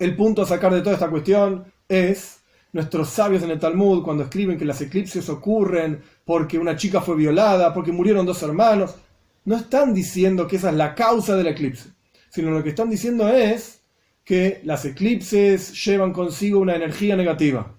El 0.00 0.16
punto 0.16 0.42
a 0.42 0.46
sacar 0.46 0.74
de 0.74 0.80
toda 0.80 0.94
esta 0.94 1.10
cuestión 1.10 1.64
es 1.88 2.40
nuestros 2.74 3.08
sabios 3.08 3.42
en 3.44 3.52
el 3.52 3.60
Talmud 3.60 4.02
cuando 4.02 4.24
escriben 4.24 4.58
que 4.58 4.64
las 4.64 4.80
eclipses 4.80 5.28
ocurren 5.28 6.02
porque 6.24 6.58
una 6.58 6.76
chica 6.76 7.00
fue 7.00 7.14
violada, 7.14 7.72
porque 7.72 7.92
murieron 7.92 8.26
dos 8.26 8.42
hermanos, 8.42 8.96
no 9.44 9.56
están 9.56 9.94
diciendo 9.94 10.48
que 10.48 10.56
esa 10.56 10.70
es 10.70 10.76
la 10.76 10.94
causa 10.94 11.36
del 11.36 11.46
eclipse, 11.46 11.90
sino 12.30 12.50
lo 12.50 12.64
que 12.64 12.70
están 12.70 12.90
diciendo 12.90 13.28
es 13.28 13.80
que 14.24 14.60
las 14.64 14.84
eclipses 14.84 15.84
llevan 15.84 16.12
consigo 16.12 16.58
una 16.58 16.74
energía 16.74 17.14
negativa. 17.14 17.76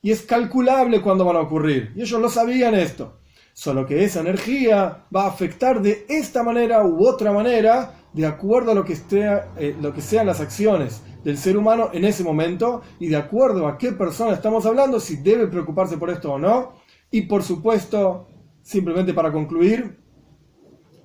Y 0.00 0.12
es 0.12 0.22
calculable 0.22 1.02
cuándo 1.02 1.26
van 1.26 1.36
a 1.36 1.40
ocurrir. 1.40 1.92
Y 1.94 2.02
ellos 2.02 2.20
lo 2.20 2.30
sabían 2.30 2.74
esto. 2.74 3.18
Solo 3.52 3.84
que 3.84 4.04
esa 4.04 4.20
energía 4.20 5.04
va 5.14 5.24
a 5.24 5.28
afectar 5.28 5.82
de 5.82 6.06
esta 6.08 6.42
manera 6.42 6.86
u 6.86 7.06
otra 7.06 7.32
manera, 7.32 7.92
de 8.14 8.24
acuerdo 8.24 8.70
a 8.70 8.74
lo 8.74 8.84
que, 8.84 8.94
esté, 8.94 9.28
eh, 9.58 9.76
lo 9.78 9.92
que 9.92 10.00
sean 10.00 10.26
las 10.26 10.40
acciones 10.40 11.02
del 11.24 11.38
ser 11.38 11.56
humano 11.56 11.90
en 11.92 12.04
ese 12.04 12.24
momento 12.24 12.82
y 12.98 13.08
de 13.08 13.16
acuerdo 13.16 13.66
a 13.66 13.78
qué 13.78 13.92
persona 13.92 14.32
estamos 14.32 14.66
hablando, 14.66 15.00
si 15.00 15.16
debe 15.16 15.46
preocuparse 15.46 15.96
por 15.96 16.10
esto 16.10 16.32
o 16.32 16.38
no. 16.38 16.74
Y 17.10 17.22
por 17.22 17.42
supuesto, 17.42 18.28
simplemente 18.62 19.14
para 19.14 19.32
concluir, 19.32 19.98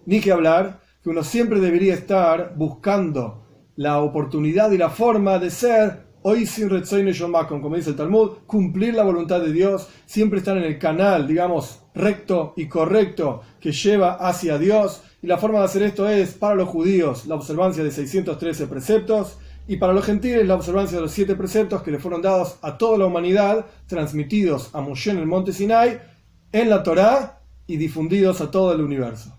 ni 0.05 0.19
que 0.19 0.31
hablar, 0.31 0.81
que 1.01 1.09
uno 1.09 1.23
siempre 1.23 1.59
debería 1.59 1.93
estar 1.93 2.53
buscando 2.55 3.45
la 3.75 4.01
oportunidad 4.01 4.71
y 4.71 4.77
la 4.77 4.89
forma 4.89 5.39
de 5.39 5.49
ser 5.49 6.03
hoy 6.23 6.45
sin 6.45 6.69
como 6.69 7.75
dice 7.75 7.89
el 7.89 7.95
Talmud, 7.95 8.31
cumplir 8.47 8.93
la 8.93 9.03
voluntad 9.03 9.41
de 9.41 9.51
Dios, 9.51 9.89
siempre 10.05 10.39
estar 10.39 10.57
en 10.57 10.63
el 10.63 10.79
canal, 10.79 11.27
digamos, 11.27 11.81
recto 11.93 12.53
y 12.55 12.67
correcto 12.67 13.41
que 13.59 13.71
lleva 13.71 14.13
hacia 14.13 14.57
Dios. 14.57 15.03
Y 15.21 15.27
la 15.27 15.37
forma 15.37 15.59
de 15.59 15.65
hacer 15.65 15.83
esto 15.83 16.07
es, 16.07 16.33
para 16.33 16.55
los 16.55 16.69
judíos, 16.69 17.27
la 17.27 17.35
observancia 17.35 17.83
de 17.83 17.91
613 17.91 18.67
preceptos, 18.67 19.37
y 19.67 19.77
para 19.77 19.93
los 19.93 20.05
gentiles, 20.05 20.45
la 20.45 20.55
observancia 20.55 20.97
de 20.97 21.03
los 21.03 21.11
siete 21.11 21.35
preceptos 21.35 21.83
que 21.83 21.91
le 21.91 21.99
fueron 21.99 22.21
dados 22.21 22.57
a 22.61 22.77
toda 22.77 22.97
la 22.97 23.05
humanidad, 23.05 23.65
transmitidos 23.87 24.69
a 24.73 24.81
Moshe 24.81 25.11
en 25.11 25.19
el 25.19 25.25
monte 25.25 25.53
Sinai, 25.53 26.01
en 26.51 26.69
la 26.69 26.83
Torá 26.83 27.41
y 27.65 27.77
difundidos 27.77 28.41
a 28.41 28.51
todo 28.51 28.73
el 28.73 28.81
universo. 28.81 29.37